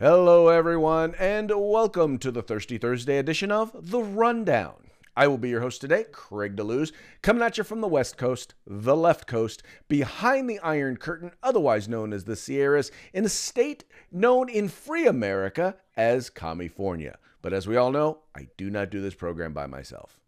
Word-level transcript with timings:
Hello, 0.00 0.46
everyone, 0.46 1.16
and 1.18 1.50
welcome 1.52 2.18
to 2.18 2.30
the 2.30 2.40
Thirsty 2.40 2.78
Thursday 2.78 3.18
edition 3.18 3.50
of 3.50 3.72
The 3.90 3.98
Rundown. 3.98 4.90
I 5.16 5.26
will 5.26 5.38
be 5.38 5.48
your 5.48 5.60
host 5.60 5.80
today, 5.80 6.04
Craig 6.12 6.54
DeLuz, 6.54 6.92
coming 7.20 7.42
at 7.42 7.58
you 7.58 7.64
from 7.64 7.80
the 7.80 7.88
West 7.88 8.16
Coast, 8.16 8.54
the 8.64 8.94
left 8.94 9.26
coast, 9.26 9.64
behind 9.88 10.48
the 10.48 10.60
Iron 10.60 10.98
Curtain, 10.98 11.32
otherwise 11.42 11.88
known 11.88 12.12
as 12.12 12.22
the 12.22 12.36
Sierras, 12.36 12.92
in 13.12 13.24
a 13.24 13.28
state 13.28 13.82
known 14.12 14.48
in 14.48 14.68
free 14.68 15.08
America 15.08 15.74
as 15.96 16.30
California. 16.30 17.18
But 17.42 17.52
as 17.52 17.66
we 17.66 17.76
all 17.76 17.90
know, 17.90 18.20
I 18.36 18.46
do 18.56 18.70
not 18.70 18.90
do 18.90 19.00
this 19.00 19.16
program 19.16 19.52
by 19.52 19.66
myself. 19.66 20.20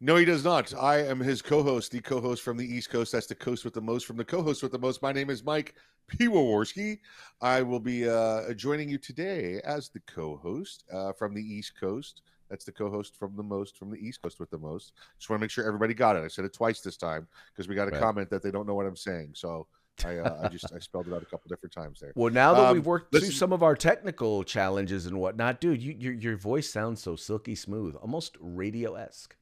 No, 0.00 0.16
he 0.16 0.24
does 0.24 0.42
not. 0.42 0.72
I 0.74 1.02
am 1.02 1.20
his 1.20 1.42
co-host, 1.42 1.92
the 1.92 2.00
co-host 2.00 2.42
from 2.42 2.56
the 2.56 2.64
East 2.64 2.88
Coast. 2.88 3.12
That's 3.12 3.26
the 3.26 3.34
coast 3.34 3.62
with 3.62 3.74
the 3.74 3.82
most 3.82 4.06
from 4.06 4.16
the 4.16 4.24
co-host 4.24 4.62
with 4.62 4.72
the 4.72 4.78
most. 4.78 5.02
My 5.02 5.12
name 5.12 5.28
is 5.28 5.44
Mike 5.44 5.74
Piwowarski. 6.08 6.98
I 7.40 7.62
will 7.62 7.80
be 7.80 8.08
uh, 8.08 8.52
joining 8.54 8.88
you 8.88 8.98
today 8.98 9.60
as 9.64 9.88
the 9.88 10.00
co-host 10.06 10.84
uh, 10.92 11.12
from 11.12 11.34
the 11.34 11.42
East 11.42 11.72
Coast. 11.78 12.22
That's 12.48 12.64
the 12.64 12.72
co-host 12.72 13.16
from 13.18 13.34
the 13.36 13.42
most 13.42 13.76
from 13.76 13.90
the 13.90 13.98
East 13.98 14.22
Coast 14.22 14.38
with 14.38 14.50
the 14.50 14.58
most. 14.58 14.92
Just 15.18 15.28
want 15.28 15.40
to 15.40 15.44
make 15.44 15.50
sure 15.50 15.66
everybody 15.66 15.94
got 15.94 16.16
it. 16.16 16.22
I 16.24 16.28
said 16.28 16.44
it 16.44 16.52
twice 16.52 16.80
this 16.80 16.96
time 16.96 17.26
because 17.52 17.68
we 17.68 17.74
got 17.74 17.88
a 17.88 17.90
Right. 17.90 18.00
comment 18.00 18.30
that 18.30 18.42
they 18.42 18.50
don't 18.50 18.66
know 18.66 18.74
what 18.74 18.86
I'm 18.86 18.96
saying. 18.96 19.32
So 19.34 19.66
I, 20.04 20.18
uh, 20.18 20.42
I 20.44 20.48
just 20.48 20.72
I 20.72 20.78
spelled 20.78 21.08
it 21.08 21.14
out 21.14 21.22
a 21.22 21.26
couple 21.26 21.48
different 21.48 21.72
times 21.72 21.98
there. 22.00 22.12
Well, 22.14 22.32
now 22.32 22.54
that 22.54 22.66
Um, 22.68 22.74
we've 22.74 22.86
worked 22.86 23.10
through 23.12 23.30
some 23.32 23.52
of 23.52 23.62
our 23.62 23.74
technical 23.74 24.44
challenges 24.44 25.06
and 25.06 25.18
whatnot, 25.18 25.60
dude, 25.60 25.82
you, 25.82 25.94
your 25.98 26.12
your 26.12 26.36
voice 26.36 26.70
sounds 26.70 27.02
so 27.02 27.16
silky 27.16 27.54
smooth, 27.56 27.96
almost 27.96 28.36
radio 28.40 28.94
esque. 28.94 29.36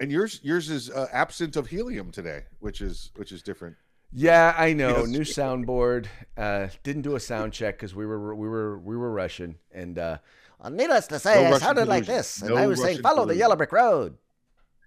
And 0.00 0.12
yours 0.12 0.40
yours 0.42 0.68
is 0.68 0.90
uh, 0.90 1.06
absent 1.12 1.56
of 1.56 1.68
helium 1.68 2.10
today, 2.10 2.44
which 2.60 2.80
is 2.80 3.10
which 3.16 3.32
is 3.32 3.42
different. 3.42 3.76
Yeah, 4.12 4.54
I 4.56 4.72
know. 4.72 5.04
New 5.04 5.20
soundboard. 5.20 6.06
Uh, 6.36 6.68
didn't 6.82 7.02
do 7.02 7.16
a 7.16 7.20
sound 7.20 7.52
check 7.52 7.76
because 7.76 7.94
we 7.94 8.06
were 8.06 8.34
we 8.34 8.48
were 8.48 8.78
we 8.78 8.96
were 8.96 9.12
rushing, 9.12 9.56
and 9.72 9.98
uh, 9.98 10.18
Well, 10.60 10.70
needless 10.70 11.06
to 11.08 11.18
say, 11.18 11.34
No 11.34 11.40
I 11.40 11.50
Russian 11.50 11.60
sounded 11.60 11.88
like 11.88 12.06
this, 12.06 12.40
and 12.40 12.50
No 12.50 12.56
I 12.56 12.66
was 12.66 12.80
saying, 12.80 12.98
Russian 12.98 13.02
"Follow 13.02 13.26
the 13.26 13.36
yellow 13.36 13.56
brick 13.56 13.72
road." 13.72 14.16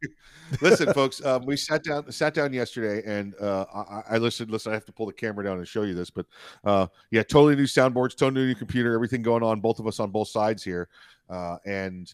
Listen, 0.61 0.91
folks, 0.93 1.23
um, 1.25 1.45
we 1.45 1.55
sat 1.55 1.83
down 1.83 2.11
sat 2.11 2.33
down 2.33 2.51
yesterday, 2.51 3.03
and 3.05 3.35
uh, 3.39 3.65
I, 3.73 4.15
I 4.15 4.17
listened. 4.17 4.49
Listen, 4.49 4.71
I 4.71 4.75
have 4.75 4.85
to 4.85 4.91
pull 4.91 5.05
the 5.05 5.13
camera 5.13 5.43
down 5.43 5.57
and 5.57 5.67
show 5.67 5.83
you 5.83 5.93
this, 5.93 6.09
but 6.09 6.25
uh, 6.63 6.87
yeah, 7.11 7.23
totally 7.23 7.55
new 7.55 7.65
soundboards, 7.65 8.15
totally 8.15 8.47
new 8.47 8.55
computer, 8.55 8.93
everything 8.93 9.21
going 9.21 9.43
on. 9.43 9.61
Both 9.61 9.79
of 9.79 9.87
us 9.87 9.99
on 9.99 10.09
both 10.09 10.29
sides 10.29 10.63
here, 10.63 10.89
uh, 11.29 11.57
and 11.65 12.13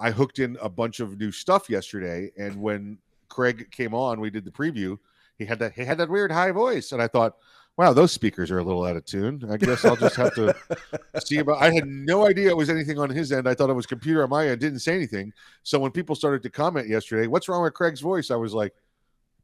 I 0.00 0.10
hooked 0.10 0.38
in 0.38 0.56
a 0.60 0.68
bunch 0.68 1.00
of 1.00 1.18
new 1.18 1.32
stuff 1.32 1.68
yesterday. 1.68 2.30
And 2.38 2.60
when 2.60 2.98
Craig 3.28 3.70
came 3.70 3.94
on, 3.94 4.20
we 4.20 4.30
did 4.30 4.44
the 4.44 4.50
preview. 4.50 4.98
He 5.38 5.44
had 5.44 5.58
that 5.58 5.72
he 5.72 5.84
had 5.84 5.98
that 5.98 6.08
weird 6.08 6.32
high 6.32 6.50
voice, 6.50 6.92
and 6.92 7.02
I 7.02 7.08
thought, 7.08 7.36
wow, 7.76 7.92
those 7.92 8.12
speakers 8.12 8.50
are 8.50 8.58
a 8.58 8.64
little 8.64 8.84
out 8.84 8.96
of 8.96 9.04
tune. 9.04 9.44
I 9.50 9.56
guess 9.56 9.84
I'll 9.84 9.96
just 9.96 10.16
have 10.16 10.34
to 10.34 10.54
see 11.24 11.38
about. 11.38 11.62
I 11.62 11.70
had 11.70 11.86
no 11.86 12.26
idea 12.26 12.48
it 12.48 12.56
was 12.56 12.70
anything 12.70 12.98
on 12.98 13.10
his 13.10 13.32
end. 13.32 13.48
I 13.48 13.54
thought 13.54 13.70
it 13.70 13.74
was 13.74 13.86
computer 13.86 14.22
on 14.22 14.30
my 14.30 14.48
end. 14.48 14.60
Didn't 14.60 14.80
say 14.80 14.94
anything. 14.94 15.32
So 15.62 15.78
when 15.78 15.90
people 15.90 16.14
started 16.14 16.42
to 16.42 16.50
comment 16.50 16.88
yesterday, 16.88 17.26
what's 17.26 17.48
wrong 17.48 17.62
with 17.62 17.74
Craig's 17.74 18.00
voice? 18.00 18.30
I 18.30 18.36
was 18.36 18.54
like, 18.54 18.74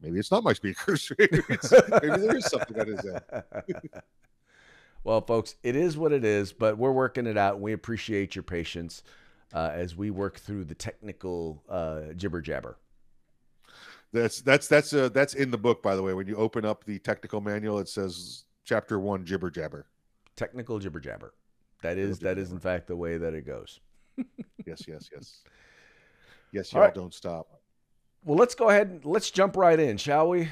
maybe 0.00 0.18
it's 0.18 0.30
not 0.30 0.44
my 0.44 0.52
speakers. 0.52 1.10
maybe, 1.18 1.38
maybe 1.48 2.16
there 2.20 2.36
is 2.36 2.46
something 2.46 2.80
on 2.80 2.86
his 2.86 3.04
end. 3.04 3.42
well, 5.04 5.20
folks, 5.20 5.56
it 5.62 5.76
is 5.76 5.96
what 5.96 6.12
it 6.12 6.24
is, 6.24 6.52
but 6.52 6.78
we're 6.78 6.92
working 6.92 7.26
it 7.26 7.36
out. 7.36 7.60
We 7.60 7.72
appreciate 7.72 8.34
your 8.34 8.44
patience 8.44 9.02
uh, 9.52 9.70
as 9.74 9.94
we 9.94 10.10
work 10.10 10.38
through 10.38 10.64
the 10.64 10.74
technical 10.74 11.62
uh, 11.68 12.14
jibber 12.16 12.40
jabber. 12.40 12.78
That's 14.12 14.42
that's 14.42 14.68
that's 14.68 14.92
uh, 14.92 15.08
that's 15.08 15.34
in 15.34 15.50
the 15.50 15.58
book, 15.58 15.82
by 15.82 15.96
the 15.96 16.02
way. 16.02 16.12
When 16.12 16.26
you 16.26 16.36
open 16.36 16.64
up 16.64 16.84
the 16.84 16.98
technical 16.98 17.40
manual, 17.40 17.78
it 17.78 17.88
says 17.88 18.44
chapter 18.64 18.98
one 18.98 19.24
jibber 19.24 19.50
jabber. 19.50 19.86
Technical 20.36 20.78
jibber 20.78 21.00
jabber. 21.00 21.32
That 21.82 21.96
is 21.98 22.18
that 22.20 22.38
is 22.38 22.52
in 22.52 22.58
fact 22.58 22.86
the 22.86 22.96
way 22.96 23.16
that 23.18 23.34
it 23.34 23.46
goes. 23.46 23.80
Yes, 24.64 24.84
yes, 24.86 25.10
yes. 25.12 25.40
Yes, 26.52 26.72
All 26.72 26.78
y'all 26.78 26.86
right. 26.86 26.94
don't 26.94 27.12
stop. 27.12 27.48
Well, 28.24 28.38
let's 28.38 28.54
go 28.54 28.68
ahead 28.68 28.86
and 28.86 29.04
let's 29.04 29.28
jump 29.28 29.56
right 29.56 29.80
in, 29.80 29.96
shall 29.96 30.28
we? 30.28 30.50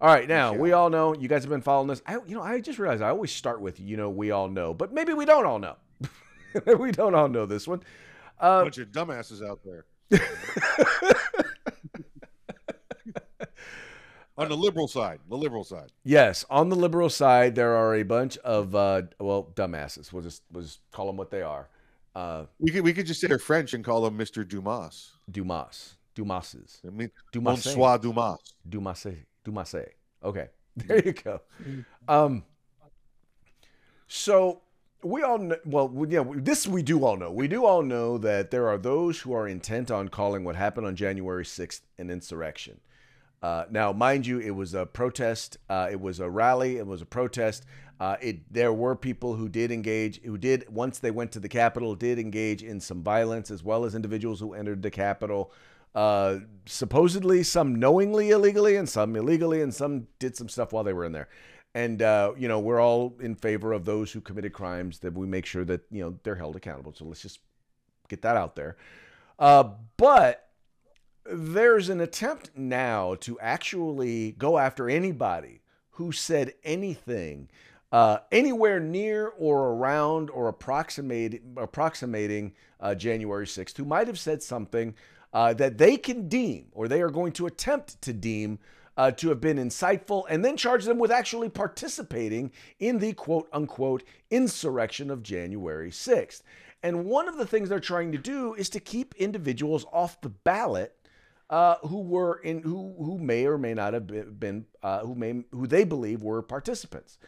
All 0.00 0.12
right, 0.12 0.28
now 0.28 0.52
we 0.52 0.72
all 0.72 0.90
know 0.90 1.14
you 1.14 1.28
guys 1.28 1.44
have 1.44 1.50
been 1.50 1.60
following 1.62 1.86
this. 1.86 2.02
I, 2.06 2.14
you 2.26 2.34
know, 2.34 2.42
I 2.42 2.60
just 2.60 2.80
realized 2.80 3.02
I 3.02 3.10
always 3.10 3.30
start 3.30 3.60
with 3.60 3.78
you 3.78 3.96
know 3.96 4.10
we 4.10 4.32
all 4.32 4.48
know, 4.48 4.74
but 4.74 4.92
maybe 4.92 5.14
we 5.14 5.24
don't 5.26 5.46
all 5.46 5.60
know. 5.60 5.76
we 6.78 6.90
don't 6.90 7.14
all 7.14 7.28
know 7.28 7.46
this 7.46 7.68
one. 7.68 7.82
Uh, 8.40 8.64
bunch 8.64 8.78
of 8.78 8.88
dumbasses 8.88 9.46
out 9.48 9.60
there. 9.64 9.86
on 14.38 14.48
the 14.48 14.56
liberal 14.56 14.88
side, 14.88 15.20
the 15.28 15.36
liberal 15.36 15.64
side. 15.64 15.92
yes, 16.04 16.44
on 16.50 16.68
the 16.68 16.76
liberal 16.76 17.08
side, 17.08 17.54
there 17.54 17.74
are 17.74 17.94
a 17.94 18.02
bunch 18.02 18.36
of 18.38 18.74
uh, 18.74 19.02
well 19.18 19.50
dumbasses. 19.54 20.12
We'll 20.12 20.22
just 20.22 20.42
we'll 20.52 20.62
just 20.64 20.80
call 20.92 21.06
them 21.06 21.16
what 21.16 21.30
they 21.30 21.42
are. 21.42 21.68
Uh, 22.14 22.44
We 22.58 22.70
could 22.70 22.82
we 22.84 22.92
could 22.92 23.06
just 23.06 23.20
say 23.20 23.28
they're 23.28 23.38
French 23.38 23.74
and 23.74 23.84
call 23.84 24.02
them 24.02 24.16
Mr. 24.18 24.46
Dumas. 24.46 25.12
Dumas, 25.30 25.96
Dumases, 26.14 26.78
I 26.86 26.90
mean, 26.90 27.10
Dumas, 27.32 27.64
Bonsoir 27.64 27.98
Dumas. 27.98 28.54
Dumas, 28.68 29.06
Dumas. 29.44 29.74
Okay, 30.22 30.48
there 30.76 31.02
you 31.04 31.12
go. 31.12 31.40
Um, 32.08 32.44
so 34.08 34.62
we 35.02 35.22
all 35.22 35.38
know, 35.38 35.56
well, 35.64 35.92
yeah, 36.08 36.24
this 36.34 36.66
we 36.66 36.82
do 36.82 37.04
all 37.04 37.16
know. 37.16 37.30
We 37.30 37.48
do 37.48 37.64
all 37.64 37.82
know 37.82 38.18
that 38.18 38.50
there 38.50 38.68
are 38.68 38.78
those 38.78 39.20
who 39.20 39.32
are 39.34 39.46
intent 39.48 39.90
on 39.90 40.08
calling 40.08 40.44
what 40.44 40.56
happened 40.56 40.86
on 40.86 40.96
January 40.96 41.44
6th 41.44 41.80
an 41.98 42.10
insurrection. 42.10 42.80
Uh, 43.42 43.64
now, 43.70 43.92
mind 43.92 44.26
you, 44.26 44.38
it 44.38 44.50
was 44.50 44.74
a 44.74 44.86
protest. 44.86 45.58
Uh, 45.68 45.88
it 45.90 46.00
was 46.00 46.20
a 46.20 46.28
rally. 46.28 46.78
It 46.78 46.86
was 46.86 47.02
a 47.02 47.06
protest. 47.06 47.64
Uh, 47.98 48.16
it 48.20 48.52
there 48.52 48.72
were 48.72 48.94
people 48.94 49.34
who 49.36 49.48
did 49.48 49.70
engage, 49.70 50.22
who 50.22 50.36
did 50.36 50.68
once 50.68 50.98
they 50.98 51.10
went 51.10 51.32
to 51.32 51.40
the 51.40 51.48
Capitol, 51.48 51.94
did 51.94 52.18
engage 52.18 52.62
in 52.62 52.80
some 52.80 53.02
violence, 53.02 53.50
as 53.50 53.62
well 53.62 53.84
as 53.84 53.94
individuals 53.94 54.40
who 54.40 54.52
entered 54.52 54.82
the 54.82 54.90
Capitol. 54.90 55.52
Uh, 55.94 56.40
supposedly, 56.66 57.42
some 57.42 57.74
knowingly 57.74 58.30
illegally, 58.30 58.76
and 58.76 58.88
some 58.88 59.16
illegally, 59.16 59.62
and 59.62 59.72
some 59.72 60.06
did 60.18 60.36
some 60.36 60.48
stuff 60.48 60.72
while 60.72 60.84
they 60.84 60.92
were 60.92 61.06
in 61.06 61.12
there. 61.12 61.28
And 61.74 62.02
uh, 62.02 62.32
you 62.36 62.48
know, 62.48 62.58
we're 62.58 62.80
all 62.80 63.14
in 63.20 63.34
favor 63.34 63.72
of 63.72 63.84
those 63.84 64.12
who 64.12 64.20
committed 64.20 64.52
crimes 64.52 64.98
that 65.00 65.14
we 65.14 65.26
make 65.26 65.46
sure 65.46 65.64
that 65.64 65.82
you 65.90 66.02
know 66.02 66.18
they're 66.22 66.34
held 66.34 66.56
accountable. 66.56 66.92
So 66.94 67.06
let's 67.06 67.22
just 67.22 67.40
get 68.08 68.22
that 68.22 68.36
out 68.36 68.56
there. 68.56 68.76
Uh, 69.38 69.70
but 69.96 70.45
there's 71.30 71.88
an 71.88 72.00
attempt 72.00 72.50
now 72.56 73.14
to 73.16 73.38
actually 73.40 74.32
go 74.32 74.58
after 74.58 74.88
anybody 74.88 75.62
who 75.90 76.12
said 76.12 76.54
anything 76.64 77.48
uh, 77.92 78.18
anywhere 78.32 78.80
near 78.80 79.28
or 79.38 79.70
around 79.70 80.30
or 80.30 80.48
approximate, 80.48 81.40
approximating 81.56 82.52
uh, 82.80 82.94
January 82.94 83.46
6th, 83.46 83.76
who 83.76 83.84
might 83.84 84.06
have 84.06 84.18
said 84.18 84.42
something 84.42 84.94
uh, 85.32 85.54
that 85.54 85.78
they 85.78 85.96
can 85.96 86.28
deem 86.28 86.66
or 86.72 86.88
they 86.88 87.00
are 87.00 87.10
going 87.10 87.32
to 87.32 87.46
attempt 87.46 88.00
to 88.02 88.12
deem 88.12 88.58
uh, 88.96 89.10
to 89.10 89.28
have 89.28 89.40
been 89.40 89.58
insightful 89.58 90.24
and 90.28 90.44
then 90.44 90.56
charge 90.56 90.84
them 90.84 90.98
with 90.98 91.10
actually 91.10 91.48
participating 91.48 92.50
in 92.78 92.98
the 92.98 93.12
quote 93.12 93.48
unquote 93.52 94.02
insurrection 94.30 95.10
of 95.10 95.22
January 95.22 95.90
6th. 95.90 96.42
And 96.82 97.06
one 97.06 97.28
of 97.28 97.36
the 97.36 97.46
things 97.46 97.68
they're 97.68 97.80
trying 97.80 98.12
to 98.12 98.18
do 98.18 98.54
is 98.54 98.68
to 98.70 98.80
keep 98.80 99.14
individuals 99.16 99.86
off 99.92 100.20
the 100.20 100.28
ballot 100.28 100.95
uh, 101.50 101.76
who 101.82 102.02
were 102.02 102.38
in 102.38 102.62
who 102.62 102.94
who 102.98 103.18
may 103.18 103.46
or 103.46 103.58
may 103.58 103.74
not 103.74 103.94
have 103.94 104.06
been, 104.06 104.34
been 104.34 104.66
uh, 104.82 105.00
who 105.00 105.14
may 105.14 105.44
who 105.52 105.66
they 105.66 105.84
believe 105.84 106.22
were 106.22 106.42
participants. 106.42 107.18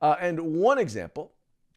Uh, 0.00 0.16
and 0.20 0.40
one 0.40 0.78
example 0.78 1.32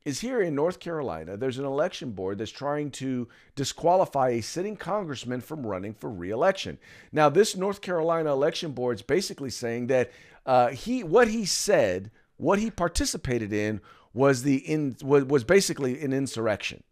is 0.06 0.22
here 0.22 0.42
in 0.42 0.56
North 0.56 0.80
Carolina. 0.80 1.38
There's 1.38 1.60
an 1.60 1.66
election 1.66 2.12
board 2.12 2.38
that's 2.38 2.51
trying 2.51 2.92
to 2.92 3.28
disqualify 3.56 4.30
a 4.30 4.42
sitting 4.42 4.78
congressman 4.78 5.42
from 5.42 5.66
running 5.66 5.94
for 5.94 6.10
reelection. 6.10 6.80
Now, 7.12 7.30
this 7.30 7.56
North 7.56 7.81
Carolina 7.81 8.31
election 8.31 8.72
board 8.72 8.98
is 8.98 9.02
basically 9.02 9.50
saying 9.50 9.88
that 9.88 10.12
uh, 10.45 10.69
he 10.69 11.04
what 11.04 11.28
he 11.28 11.45
said, 11.45 12.12
what 12.38 12.60
he 12.60 12.72
participated 12.72 13.52
in, 13.52 13.81
was 14.13 14.44
the 14.44 14.57
in 14.57 14.95
was, 15.04 15.25
was 15.25 15.44
basically 15.44 16.02
an 16.02 16.13
insurrection. 16.13 16.84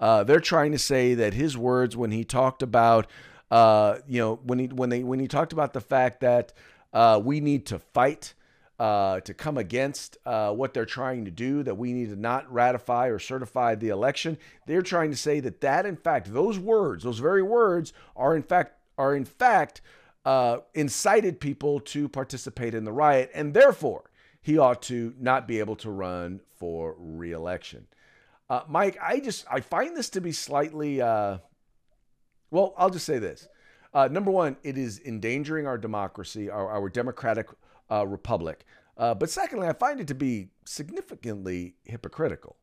Uh, 0.00 0.24
they're 0.24 0.40
trying 0.40 0.72
to 0.72 0.78
say 0.78 1.14
that 1.14 1.34
his 1.34 1.56
words 1.56 1.96
when 1.96 2.10
he 2.10 2.24
talked 2.24 2.62
about, 2.62 3.06
uh, 3.54 4.00
you 4.08 4.18
know, 4.18 4.40
when 4.42 4.58
he 4.58 4.66
when 4.66 4.88
they 4.88 5.04
when 5.04 5.20
he 5.20 5.28
talked 5.28 5.52
about 5.52 5.72
the 5.72 5.80
fact 5.80 6.18
that 6.22 6.52
uh, 6.92 7.20
we 7.22 7.38
need 7.38 7.66
to 7.66 7.78
fight 7.78 8.34
uh, 8.80 9.20
to 9.20 9.32
come 9.32 9.58
against 9.58 10.18
uh, 10.26 10.50
what 10.50 10.74
they're 10.74 10.84
trying 10.84 11.24
to 11.24 11.30
do, 11.30 11.62
that 11.62 11.76
we 11.76 11.92
need 11.92 12.10
to 12.10 12.16
not 12.16 12.52
ratify 12.52 13.06
or 13.06 13.20
certify 13.20 13.76
the 13.76 13.90
election. 13.90 14.36
They're 14.66 14.82
trying 14.82 15.12
to 15.12 15.16
say 15.16 15.38
that 15.38 15.60
that 15.60 15.86
in 15.86 15.94
fact 15.94 16.34
those 16.34 16.58
words, 16.58 17.04
those 17.04 17.20
very 17.20 17.44
words, 17.44 17.92
are 18.16 18.34
in 18.34 18.42
fact 18.42 18.72
are 18.98 19.14
in 19.14 19.24
fact 19.24 19.82
uh, 20.24 20.58
incited 20.74 21.38
people 21.38 21.78
to 21.78 22.08
participate 22.08 22.74
in 22.74 22.82
the 22.82 22.92
riot, 22.92 23.30
and 23.34 23.54
therefore 23.54 24.10
he 24.42 24.58
ought 24.58 24.82
to 24.82 25.14
not 25.20 25.46
be 25.46 25.60
able 25.60 25.76
to 25.76 25.90
run 25.90 26.40
for 26.56 26.96
reelection. 26.98 27.86
Uh, 28.50 28.62
Mike, 28.66 28.98
I 29.00 29.20
just 29.20 29.46
I 29.48 29.60
find 29.60 29.96
this 29.96 30.10
to 30.10 30.20
be 30.20 30.32
slightly. 30.32 31.00
Uh, 31.00 31.38
well, 32.50 32.74
I'll 32.76 32.90
just 32.90 33.06
say 33.06 33.18
this. 33.18 33.48
Uh, 33.92 34.08
number 34.08 34.30
one, 34.30 34.56
it 34.62 34.76
is 34.76 35.00
endangering 35.04 35.66
our 35.66 35.78
democracy, 35.78 36.50
our, 36.50 36.68
our 36.68 36.88
democratic 36.88 37.48
uh, 37.90 38.06
republic. 38.06 38.64
Uh, 38.96 39.14
but 39.14 39.30
secondly, 39.30 39.68
I 39.68 39.72
find 39.72 40.00
it 40.00 40.08
to 40.08 40.14
be 40.14 40.48
significantly 40.64 41.74
hypocritical. 41.84 42.56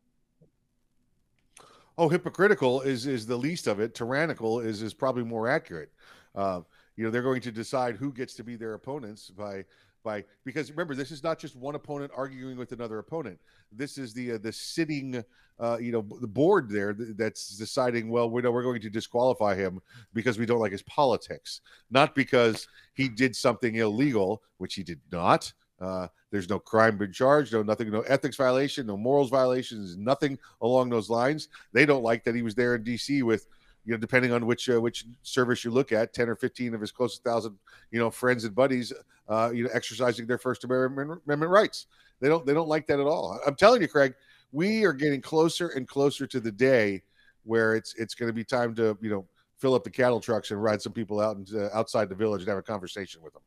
Oh, 1.97 2.09
hypocritical 2.09 2.81
is 2.81 3.05
is 3.05 3.27
the 3.27 3.37
least 3.37 3.67
of 3.67 3.79
it. 3.79 3.93
Tyrannical 3.93 4.59
is 4.59 4.81
is 4.81 4.93
probably 4.93 5.23
more 5.23 5.47
accurate. 5.47 5.91
Uh, 6.33 6.61
you 6.95 7.03
know, 7.03 7.09
they're 7.09 7.21
going 7.21 7.41
to 7.41 7.51
decide 7.51 7.95
who 7.95 8.11
gets 8.11 8.33
to 8.35 8.43
be 8.43 8.55
their 8.55 8.73
opponents 8.73 9.29
by 9.29 9.65
by 10.03 10.23
because 10.43 10.69
remember 10.71 10.95
this 10.95 11.11
is 11.11 11.23
not 11.23 11.39
just 11.39 11.55
one 11.55 11.75
opponent 11.75 12.11
arguing 12.15 12.57
with 12.57 12.71
another 12.71 12.99
opponent 12.99 13.39
this 13.71 13.97
is 13.97 14.13
the 14.13 14.33
uh, 14.33 14.37
the 14.37 14.51
sitting 14.51 15.23
uh, 15.59 15.77
you 15.79 15.91
know 15.91 16.05
the 16.19 16.27
board 16.27 16.69
there 16.69 16.93
that's 17.15 17.57
deciding 17.57 18.09
well 18.09 18.29
we 18.29 18.41
know 18.41 18.51
we're 18.51 18.63
going 18.63 18.81
to 18.81 18.89
disqualify 18.89 19.55
him 19.55 19.79
because 20.13 20.39
we 20.39 20.45
don't 20.45 20.59
like 20.59 20.71
his 20.71 20.83
politics 20.83 21.61
not 21.89 22.15
because 22.15 22.67
he 22.93 23.07
did 23.07 23.35
something 23.35 23.75
illegal 23.75 24.41
which 24.57 24.75
he 24.75 24.83
did 24.83 24.99
not 25.11 25.51
uh, 25.81 26.07
there's 26.29 26.49
no 26.49 26.59
crime 26.59 26.95
been 26.95 27.11
charged, 27.11 27.53
no 27.53 27.63
nothing, 27.63 27.89
no 27.89 28.01
ethics 28.01 28.37
violation, 28.37 28.85
no 28.85 28.95
morals 28.95 29.31
violations, 29.31 29.97
nothing 29.97 30.37
along 30.61 30.89
those 30.89 31.09
lines. 31.09 31.49
They 31.73 31.87
don't 31.87 32.03
like 32.03 32.23
that 32.23 32.35
he 32.35 32.43
was 32.43 32.53
there 32.53 32.75
in 32.75 32.83
D.C. 32.83 33.23
with 33.23 33.47
you 33.85 33.91
know, 33.91 33.97
depending 33.97 34.31
on 34.31 34.45
which 34.45 34.69
uh, 34.69 34.79
which 34.79 35.05
service 35.23 35.63
you 35.63 35.71
look 35.71 35.91
at, 35.91 36.13
ten 36.13 36.29
or 36.29 36.35
fifteen 36.35 36.73
of 36.73 36.81
his 36.81 36.91
closest 36.91 37.23
thousand, 37.23 37.57
you 37.91 37.99
know, 37.99 38.09
friends 38.09 38.43
and 38.43 38.53
buddies, 38.53 38.93
uh, 39.27 39.51
you 39.53 39.63
know, 39.63 39.69
exercising 39.73 40.27
their 40.27 40.37
First 40.37 40.63
Amendment 40.63 41.21
rights. 41.27 41.87
They 42.19 42.27
don't 42.27 42.45
they 42.45 42.53
don't 42.53 42.67
like 42.67 42.87
that 42.87 42.99
at 42.99 43.07
all. 43.07 43.39
I'm 43.45 43.55
telling 43.55 43.81
you, 43.81 43.87
Craig, 43.87 44.13
we 44.51 44.85
are 44.85 44.93
getting 44.93 45.21
closer 45.21 45.69
and 45.69 45.87
closer 45.87 46.27
to 46.27 46.39
the 46.39 46.51
day 46.51 47.01
where 47.43 47.75
it's 47.75 47.95
it's 47.95 48.13
going 48.13 48.27
to 48.27 48.33
be 48.33 48.43
time 48.43 48.75
to 48.75 48.97
you 49.01 49.09
know 49.09 49.25
fill 49.57 49.73
up 49.73 49.83
the 49.83 49.89
cattle 49.89 50.19
trucks 50.19 50.51
and 50.51 50.61
ride 50.61 50.81
some 50.81 50.93
people 50.93 51.19
out 51.19 51.37
and 51.37 51.49
outside 51.73 52.09
the 52.09 52.15
village 52.15 52.41
and 52.41 52.49
have 52.49 52.57
a 52.57 52.63
conversation 52.63 53.21
with 53.21 53.33
them. 53.33 53.43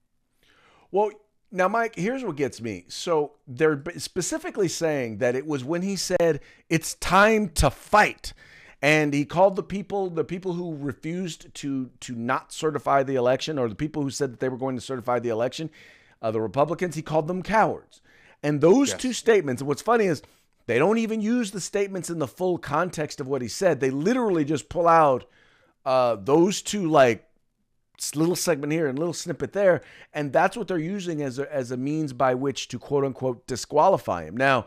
Well, 0.90 1.10
now, 1.50 1.68
Mike, 1.68 1.94
here's 1.94 2.24
what 2.24 2.34
gets 2.34 2.60
me. 2.60 2.84
So 2.88 3.32
they're 3.46 3.82
specifically 3.96 4.66
saying 4.66 5.18
that 5.18 5.36
it 5.36 5.46
was 5.46 5.64
when 5.64 5.82
he 5.82 5.94
said 5.94 6.40
it's 6.68 6.94
time 6.94 7.48
to 7.50 7.70
fight 7.70 8.32
and 8.84 9.14
he 9.14 9.24
called 9.24 9.56
the 9.56 9.62
people 9.62 10.10
the 10.10 10.24
people 10.24 10.52
who 10.52 10.76
refused 10.76 11.52
to 11.54 11.90
to 12.00 12.14
not 12.14 12.52
certify 12.52 13.02
the 13.02 13.14
election 13.14 13.58
or 13.58 13.66
the 13.66 13.74
people 13.74 14.02
who 14.02 14.10
said 14.10 14.30
that 14.30 14.40
they 14.40 14.48
were 14.50 14.58
going 14.58 14.74
to 14.76 14.80
certify 14.80 15.18
the 15.18 15.30
election 15.30 15.70
uh, 16.20 16.30
the 16.30 16.40
republicans 16.40 16.94
he 16.94 17.00
called 17.00 17.26
them 17.26 17.42
cowards. 17.42 18.02
And 18.42 18.60
those 18.60 18.90
yes. 18.90 19.00
two 19.00 19.14
statements 19.14 19.62
what's 19.62 19.80
funny 19.80 20.04
is 20.04 20.22
they 20.66 20.78
don't 20.78 20.98
even 20.98 21.22
use 21.22 21.50
the 21.50 21.62
statements 21.62 22.10
in 22.10 22.18
the 22.18 22.28
full 22.28 22.58
context 22.58 23.20
of 23.20 23.28
what 23.28 23.40
he 23.40 23.48
said. 23.48 23.80
They 23.80 23.90
literally 23.90 24.44
just 24.44 24.68
pull 24.68 24.86
out 24.86 25.24
uh, 25.86 26.16
those 26.16 26.60
two 26.60 26.90
like 26.90 27.26
little 28.14 28.36
segment 28.36 28.70
here 28.70 28.86
and 28.86 28.98
little 28.98 29.14
snippet 29.14 29.54
there 29.54 29.80
and 30.12 30.30
that's 30.30 30.58
what 30.58 30.68
they're 30.68 30.76
using 30.76 31.22
as 31.22 31.38
a, 31.38 31.50
as 31.50 31.70
a 31.70 31.76
means 31.78 32.12
by 32.12 32.34
which 32.34 32.68
to 32.68 32.78
quote 32.78 33.04
unquote 33.04 33.46
disqualify 33.46 34.24
him. 34.24 34.36
Now 34.36 34.66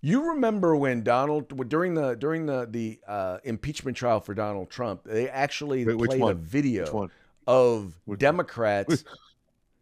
you 0.00 0.30
remember 0.30 0.76
when 0.76 1.02
Donald 1.02 1.68
during 1.68 1.94
the 1.94 2.14
during 2.14 2.46
the 2.46 2.66
the 2.70 3.00
uh, 3.06 3.38
impeachment 3.44 3.96
trial 3.96 4.20
for 4.20 4.34
Donald 4.34 4.70
Trump, 4.70 5.02
they 5.04 5.28
actually 5.28 5.84
Wait, 5.84 5.98
played 5.98 6.22
a 6.22 6.34
video 6.34 7.10
of 7.46 7.98
which 8.04 8.20
Democrats 8.20 9.04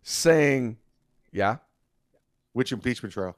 saying, 0.03 0.77
"Yeah." 1.33 1.57
Which 2.53 2.71
impeachment 2.71 3.13
trial? 3.13 3.37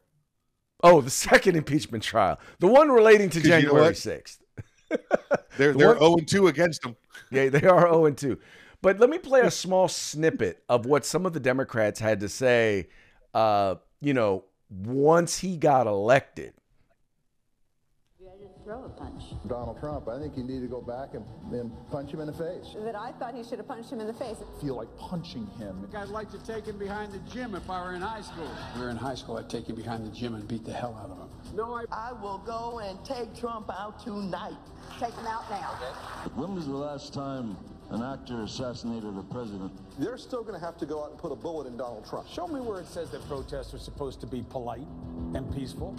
Oh, 0.82 1.00
the 1.00 1.10
second 1.10 1.56
impeachment 1.56 2.04
trial, 2.04 2.38
the 2.58 2.66
one 2.66 2.90
relating 2.90 3.30
to 3.30 3.40
January 3.40 3.94
sixth. 3.94 4.42
they're 4.90 4.98
the 4.98 5.56
they're 5.56 5.72
zero 5.78 5.98
oh 5.98 6.16
and 6.18 6.28
two 6.28 6.48
against 6.48 6.82
them. 6.82 6.96
Yeah, 7.30 7.48
they 7.48 7.62
are 7.66 7.80
zero 7.80 7.90
oh 7.92 8.04
and 8.04 8.16
two. 8.16 8.38
But 8.82 9.00
let 9.00 9.08
me 9.08 9.18
play 9.18 9.40
a 9.40 9.50
small 9.50 9.88
snippet 9.88 10.62
of 10.68 10.84
what 10.84 11.06
some 11.06 11.24
of 11.24 11.32
the 11.32 11.40
Democrats 11.40 11.98
had 11.98 12.20
to 12.20 12.28
say. 12.28 12.88
Uh, 13.32 13.76
you 14.00 14.12
know, 14.12 14.44
once 14.70 15.38
he 15.38 15.56
got 15.56 15.86
elected 15.86 16.52
throw 18.66 18.84
a 18.84 18.88
punch. 18.88 19.22
Donald 19.46 19.78
Trump, 19.78 20.08
I 20.08 20.18
think 20.18 20.36
you 20.36 20.42
need 20.42 20.60
to 20.60 20.66
go 20.66 20.80
back 20.80 21.14
and, 21.14 21.24
and 21.52 21.70
punch 21.88 22.12
him 22.12 22.18
in 22.18 22.26
the 22.26 22.32
face. 22.32 22.74
That 22.82 22.96
I 22.96 23.12
thought 23.12 23.34
he 23.34 23.44
should 23.44 23.58
have 23.58 23.68
punched 23.68 23.92
him 23.92 24.00
in 24.00 24.08
the 24.08 24.12
face. 24.12 24.38
I 24.42 24.60
feel 24.60 24.74
like 24.74 24.88
punching 24.98 25.46
him. 25.58 25.88
I'd 25.96 26.08
like 26.08 26.32
to 26.32 26.44
take 26.44 26.66
him 26.66 26.76
behind 26.76 27.12
the 27.12 27.20
gym 27.30 27.54
if 27.54 27.70
I 27.70 27.80
were 27.84 27.94
in 27.94 28.02
high 28.02 28.22
school. 28.22 28.50
If 28.72 28.76
we 28.76 28.82
were 28.82 28.90
in 28.90 28.96
high 28.96 29.14
school, 29.14 29.36
I'd 29.36 29.48
take 29.48 29.68
him 29.68 29.76
behind 29.76 30.04
the 30.04 30.10
gym 30.10 30.34
and 30.34 30.46
beat 30.48 30.64
the 30.64 30.72
hell 30.72 30.98
out 31.00 31.10
of 31.10 31.18
him. 31.18 31.56
No, 31.56 31.74
I... 31.74 31.84
I 31.92 32.12
will 32.12 32.38
go 32.38 32.80
and 32.80 33.02
take 33.04 33.38
Trump 33.38 33.70
out 33.70 34.00
tonight. 34.02 34.56
Take 34.98 35.14
him 35.14 35.26
out 35.26 35.48
now. 35.48 35.78
Okay. 35.80 36.34
When 36.34 36.56
was 36.56 36.66
the 36.66 36.76
last 36.76 37.14
time 37.14 37.56
an 37.90 38.02
actor 38.02 38.42
assassinated 38.42 39.16
a 39.16 39.22
president. 39.32 39.70
They're 39.96 40.18
still 40.18 40.42
going 40.42 40.58
to 40.58 40.64
have 40.64 40.76
to 40.78 40.86
go 40.86 41.04
out 41.04 41.10
and 41.10 41.18
put 41.20 41.30
a 41.30 41.36
bullet 41.36 41.68
in 41.68 41.76
Donald 41.76 42.04
Trump. 42.04 42.26
Show 42.26 42.48
me 42.48 42.60
where 42.60 42.80
it 42.80 42.88
says 42.88 43.10
that 43.10 43.24
protests 43.28 43.74
are 43.74 43.78
supposed 43.78 44.20
to 44.22 44.26
be 44.26 44.42
polite 44.50 44.86
and 45.34 45.54
peaceful. 45.54 45.94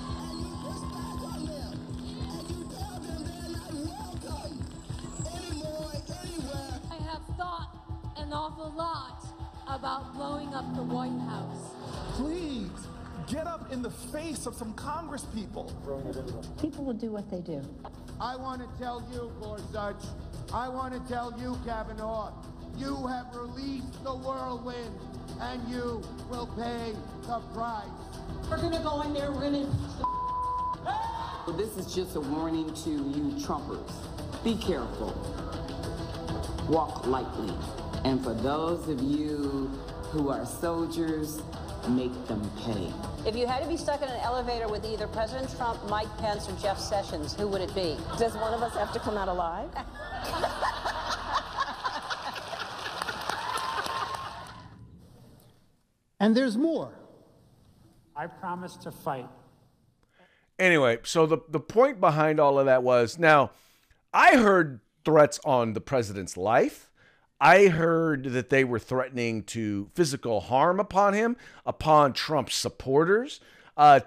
An 8.27 8.33
awful 8.33 8.74
lot 8.75 9.24
about 9.69 10.13
blowing 10.13 10.53
up 10.53 10.65
the 10.75 10.83
White 10.83 11.18
House. 11.29 11.71
Please, 12.18 12.88
get 13.25 13.47
up 13.47 13.71
in 13.71 13.81
the 13.81 13.89
face 13.89 14.45
of 14.45 14.53
some 14.53 14.74
Congress 14.74 15.25
people. 15.33 15.71
People 16.62 16.83
will 16.83 16.94
do 16.94 17.09
what 17.09 17.31
they 17.31 17.39
do. 17.39 17.62
I 18.19 18.35
want 18.35 18.62
to 18.62 18.68
tell 18.83 19.01
you, 19.13 19.31
Gorsuch, 19.39 20.03
I 20.53 20.68
want 20.68 20.94
to 20.94 21.13
tell 21.13 21.33
you, 21.39 21.57
Kavanaugh, 21.65 22.33
you 22.75 23.07
have 23.07 23.33
released 23.33 24.03
the 24.03 24.13
whirlwind, 24.13 25.00
and 25.39 25.65
you 25.69 26.03
will 26.30 26.47
pay 26.47 26.94
the 27.27 27.39
price. 27.53 27.88
We're 28.50 28.57
going 28.57 28.73
to 28.73 28.80
go 28.80 29.03
in 29.03 29.13
there, 29.13 29.31
we're 29.31 29.50
going 29.50 29.53
to... 29.53 29.68
This 31.53 31.77
is 31.77 31.95
just 31.95 32.18
a 32.18 32.19
warning 32.19 32.73
to 32.73 32.89
you 32.89 33.38
Trumpers. 33.39 33.89
Be 34.44 34.57
careful. 34.57 35.15
Walk 36.68 37.07
lightly. 37.07 37.53
And 38.03 38.23
for 38.23 38.33
those 38.33 38.88
of 38.88 39.01
you 39.01 39.67
who 40.11 40.29
are 40.29 40.45
soldiers, 40.45 41.41
make 41.89 42.13
them 42.27 42.49
pay. 42.59 42.91
If 43.25 43.35
you 43.35 43.47
had 43.47 43.63
to 43.63 43.69
be 43.69 43.77
stuck 43.77 44.01
in 44.01 44.09
an 44.09 44.19
elevator 44.21 44.67
with 44.67 44.85
either 44.85 45.07
President 45.07 45.55
Trump, 45.55 45.83
Mike 45.89 46.15
Pence, 46.17 46.49
or 46.49 46.55
Jeff 46.57 46.79
Sessions, 46.79 47.33
who 47.33 47.47
would 47.47 47.61
it 47.61 47.73
be? 47.73 47.97
Does 48.18 48.35
one 48.35 48.54
of 48.54 48.61
us 48.61 48.73
have 48.75 48.92
to 48.94 48.99
come 48.99 49.18
out 49.18 49.27
alive? 49.27 49.69
and 56.19 56.35
there's 56.35 56.57
more. 56.57 56.92
I 58.16 58.27
promise 58.27 58.75
to 58.77 58.92
fight. 58.92 59.27
Anyway, 60.59 60.97
so 61.04 61.27
the, 61.27 61.37
the 61.49 61.59
point 61.59 61.99
behind 61.99 62.39
all 62.39 62.57
of 62.57 62.66
that 62.66 62.81
was 62.81 63.19
now, 63.19 63.51
I 64.13 64.37
heard 64.37 64.80
threats 65.06 65.39
on 65.45 65.73
the 65.73 65.81
president's 65.81 66.35
life. 66.35 66.89
I 67.39 67.67
heard 67.67 68.25
that 68.25 68.49
they 68.49 68.63
were 68.63 68.79
threatening 68.79 69.44
to 69.44 69.89
physical 69.94 70.41
harm 70.41 70.79
upon 70.79 71.13
him, 71.13 71.37
upon 71.65 72.13
Trump's 72.13 72.56
supporters, 72.56 73.39
uh, 73.75 73.99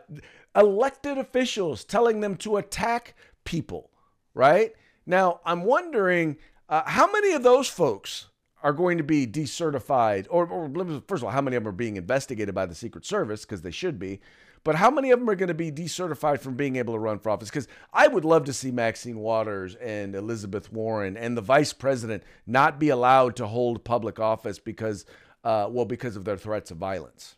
elected 0.57 1.17
officials 1.17 1.85
telling 1.85 2.21
them 2.21 2.37
to 2.39 2.57
attack 2.57 3.15
people, 3.45 3.91
right? 4.35 4.73
Now, 5.07 5.41
I'm 5.45 5.63
wondering 5.63 6.39
uh, 6.69 6.83
how 6.87 7.11
many 7.11 7.33
of 7.33 7.43
those 7.43 7.69
folks 7.69 8.27
are 8.63 8.73
going 8.73 8.99
to 8.99 9.05
be 9.05 9.27
decertified, 9.27 10.27
or, 10.29 10.47
or 10.47 10.69
first 11.09 11.23
of 11.23 11.25
all, 11.25 11.31
how 11.31 11.41
many 11.41 11.57
of 11.57 11.63
them 11.63 11.69
are 11.69 11.73
being 11.73 11.97
investigated 11.97 12.55
by 12.55 12.67
the 12.67 12.75
Secret 12.75 13.07
Service, 13.07 13.43
because 13.43 13.63
they 13.63 13.71
should 13.71 13.99
be, 13.99 14.21
but 14.63 14.75
how 14.75 14.91
many 14.91 15.11
of 15.11 15.19
them 15.19 15.31
are 15.31 15.35
going 15.35 15.49
to 15.49 15.55
be 15.55 15.73
decertified 15.73 16.41
from 16.41 16.55
being 16.55 16.77
able 16.77 16.95
to 16.95 16.99
run 16.99 17.19
for 17.19 17.31
office? 17.31 17.49
Because 17.49 17.69
I 17.93 18.09
would 18.09 18.25
love 18.25 18.45
to 18.45 18.53
see 18.53 18.71
Maxine 18.71 19.19
Waters 19.19 19.75
and 19.77 20.15
Elizabeth 20.15 20.73
Warren 20.73 21.17
and 21.17 21.37
the 21.37 21.43
vice 21.43 21.73
president 21.73 22.23
not 22.47 22.79
be 22.79 22.91
allowed 22.91 23.37
to 23.37 23.47
hold 23.47 23.85
public 23.85 24.19
office 24.19 24.59
because, 24.59 25.07
uh, 25.45 25.69
well, 25.71 25.87
because 25.87 26.17
of 26.17 26.25
their 26.25 26.37
threats 26.37 26.71
of 26.71 26.77
violence. 26.77 27.37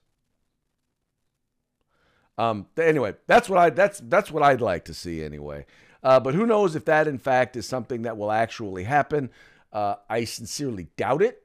Um, 2.38 2.66
anyway, 2.76 3.14
that's 3.26 3.48
what 3.48 3.58
I 3.58 3.70
that's 3.70 4.00
that's 4.00 4.30
what 4.30 4.42
I'd 4.42 4.60
like 4.60 4.86
to 4.86 4.94
see 4.94 5.22
anyway. 5.22 5.66
Uh, 6.02 6.18
but 6.18 6.34
who 6.34 6.46
knows 6.46 6.74
if 6.74 6.84
that 6.86 7.06
in 7.06 7.18
fact 7.18 7.56
is 7.56 7.66
something 7.66 8.02
that 8.02 8.16
will 8.16 8.32
actually 8.32 8.84
happen? 8.84 9.30
Uh, 9.72 9.96
I 10.08 10.24
sincerely 10.24 10.88
doubt 10.96 11.22
it. 11.22 11.41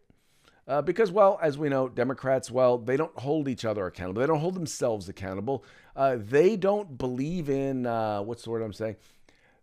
Uh, 0.67 0.81
because, 0.81 1.11
well, 1.11 1.39
as 1.41 1.57
we 1.57 1.69
know, 1.69 1.87
Democrats, 1.87 2.51
well, 2.51 2.77
they 2.77 2.97
don't 2.97 3.17
hold 3.19 3.47
each 3.47 3.63
other 3.63 3.85
accountable. 3.87 4.19
They 4.19 4.27
don't 4.27 4.39
hold 4.39 4.55
themselves 4.55 5.07
accountable. 5.07 5.63
Uh, 5.95 6.17
they 6.19 6.57
don't 6.57 6.97
believe 6.97 7.49
in, 7.49 7.85
uh, 7.85 8.21
what's 8.21 8.43
the 8.43 8.49
word 8.49 8.61
I'm 8.61 8.73
saying? 8.73 8.97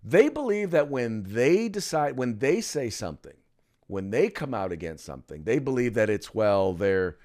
They 0.03 0.31
believe 0.31 0.71
that 0.71 0.89
when 0.89 1.23
they 1.25 1.69
decide, 1.69 2.17
when 2.17 2.39
they 2.39 2.63
say 2.63 2.89
something, 2.89 3.35
when 3.87 4.11
they 4.11 4.31
come 4.31 4.55
out 4.55 4.73
against 4.73 5.05
something, 5.05 5.45
they 5.45 5.59
believe 5.59 5.93
that 5.95 6.09
it's, 6.09 6.35
well, 6.35 6.73
they're, 6.73 7.19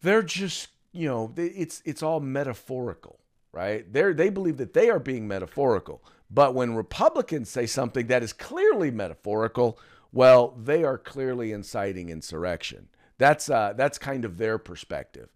they're 0.00 0.22
just, 0.22 0.68
you 0.92 1.06
know, 1.08 1.32
it's, 1.36 1.82
it's 1.84 2.02
all 2.02 2.20
metaphorical, 2.20 3.18
right? 3.52 3.90
They're, 3.92 4.14
they 4.14 4.30
believe 4.30 4.56
that 4.56 4.72
they 4.72 4.88
are 4.88 4.98
being 4.98 5.28
metaphorical. 5.28 6.02
But 6.30 6.54
when 6.54 6.74
Republicans 6.74 7.50
say 7.50 7.66
something 7.66 8.06
that 8.06 8.22
is 8.22 8.32
clearly 8.32 8.90
metaphorical, 8.90 9.78
well, 10.12 10.54
they 10.62 10.84
are 10.84 10.98
clearly 10.98 11.52
inciting 11.52 12.10
insurrection. 12.10 12.88
That's 13.18 13.48
uh, 13.48 13.72
that's 13.76 13.98
kind 13.98 14.24
of 14.24 14.36
their 14.36 14.58
perspective. 14.58 15.32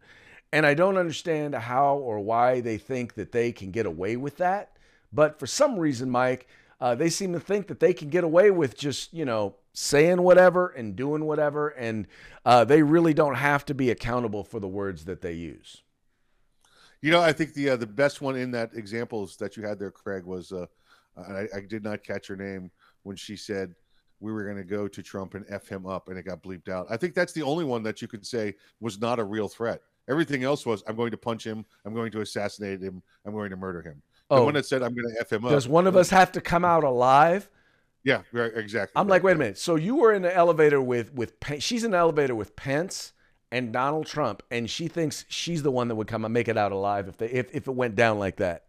And 0.52 0.66
I 0.66 0.74
don't 0.74 0.96
understand 0.96 1.54
how 1.54 1.96
or 1.96 2.20
why 2.20 2.60
they 2.60 2.78
think 2.78 3.14
that 3.14 3.32
they 3.32 3.52
can 3.52 3.70
get 3.70 3.86
away 3.86 4.16
with 4.16 4.36
that. 4.36 4.76
But 5.12 5.38
for 5.38 5.46
some 5.46 5.78
reason, 5.78 6.10
Mike, 6.10 6.46
uh, 6.80 6.94
they 6.94 7.08
seem 7.08 7.32
to 7.32 7.40
think 7.40 7.66
that 7.68 7.80
they 7.80 7.92
can 7.92 8.10
get 8.10 8.24
away 8.24 8.50
with 8.50 8.76
just, 8.76 9.12
you 9.12 9.24
know, 9.24 9.56
saying 9.72 10.22
whatever 10.22 10.68
and 10.68 10.94
doing 10.94 11.24
whatever. 11.24 11.68
And 11.68 12.06
uh, 12.44 12.64
they 12.64 12.82
really 12.82 13.14
don't 13.14 13.34
have 13.34 13.64
to 13.66 13.74
be 13.74 13.90
accountable 13.90 14.44
for 14.44 14.60
the 14.60 14.68
words 14.68 15.04
that 15.06 15.20
they 15.20 15.32
use. 15.32 15.82
You 17.02 17.10
know, 17.10 17.20
I 17.20 17.32
think 17.32 17.54
the 17.54 17.70
uh, 17.70 17.76
the 17.76 17.86
best 17.86 18.20
one 18.20 18.36
in 18.36 18.50
that 18.52 18.70
examples 18.74 19.36
that 19.36 19.56
you 19.56 19.64
had 19.64 19.78
there, 19.78 19.90
Craig, 19.90 20.24
was 20.24 20.52
uh, 20.52 20.66
I, 21.16 21.46
I 21.54 21.60
did 21.60 21.84
not 21.84 22.02
catch 22.02 22.26
her 22.28 22.36
name 22.36 22.70
when 23.02 23.16
she 23.16 23.36
said 23.36 23.74
we 24.20 24.32
were 24.32 24.44
going 24.44 24.56
to 24.56 24.64
go 24.64 24.88
to 24.88 25.02
Trump 25.02 25.34
and 25.34 25.44
f 25.48 25.68
him 25.68 25.86
up, 25.86 26.08
and 26.08 26.18
it 26.18 26.22
got 26.24 26.42
bleeped 26.42 26.68
out. 26.68 26.86
I 26.90 26.96
think 26.96 27.14
that's 27.14 27.32
the 27.32 27.42
only 27.42 27.64
one 27.64 27.82
that 27.84 28.00
you 28.00 28.08
could 28.08 28.26
say 28.26 28.54
was 28.80 29.00
not 29.00 29.18
a 29.18 29.24
real 29.24 29.48
threat. 29.48 29.82
Everything 30.08 30.44
else 30.44 30.64
was 30.64 30.82
I'm 30.86 30.96
going 30.96 31.10
to 31.10 31.16
punch 31.16 31.44
him, 31.44 31.64
I'm 31.84 31.94
going 31.94 32.12
to 32.12 32.20
assassinate 32.20 32.80
him, 32.80 33.02
I'm 33.24 33.32
going 33.32 33.50
to 33.50 33.56
murder 33.56 33.82
him. 33.82 34.02
The 34.30 34.36
Oh. 34.36 34.44
one 34.44 34.54
that 34.54 34.66
said 34.66 34.82
I'm 34.82 34.94
going 34.94 35.08
to 35.14 35.20
f 35.20 35.32
him 35.32 35.44
up. 35.44 35.50
Does 35.50 35.68
one 35.68 35.86
of 35.86 35.96
us 35.96 36.10
have 36.10 36.32
to 36.32 36.40
come 36.40 36.64
out 36.64 36.84
alive? 36.84 37.48
Yeah, 38.04 38.22
right, 38.32 38.52
exactly. 38.54 38.92
I'm 38.94 39.08
like, 39.08 39.24
wait 39.24 39.32
a 39.34 39.38
minute. 39.38 39.58
So 39.58 39.74
you 39.74 39.96
were 39.96 40.12
in 40.12 40.22
the 40.22 40.34
elevator 40.34 40.80
with 40.80 41.12
with 41.12 41.34
she's 41.58 41.82
in 41.84 41.90
the 41.90 41.96
elevator 41.96 42.34
with 42.36 42.54
Pence 42.54 43.12
and 43.50 43.72
Donald 43.72 44.06
Trump, 44.06 44.42
and 44.50 44.70
she 44.70 44.86
thinks 44.88 45.24
she's 45.28 45.62
the 45.64 45.70
one 45.72 45.88
that 45.88 45.96
would 45.96 46.06
come 46.06 46.24
and 46.24 46.32
make 46.32 46.46
it 46.48 46.56
out 46.56 46.70
alive 46.72 47.08
if 47.08 47.16
they 47.16 47.26
if, 47.26 47.52
if 47.54 47.66
it 47.66 47.72
went 47.72 47.96
down 47.96 48.18
like 48.18 48.36
that. 48.36 48.64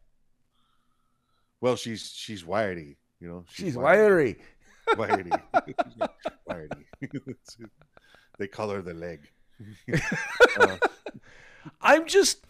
Well, 1.62 1.76
she's 1.76 2.12
she's 2.14 2.46
wiry, 2.46 2.98
you 3.20 3.28
know. 3.28 3.46
She's 3.52 3.76
wiry. 3.76 3.98
Wiry. 4.08 4.38
Wiry. 4.98 5.30
they 8.40 8.48
call 8.48 8.70
her 8.70 8.82
the 8.82 8.94
leg. 8.94 9.30
Uh, 10.60 10.78
I'm 11.82 12.06
just 12.08 12.46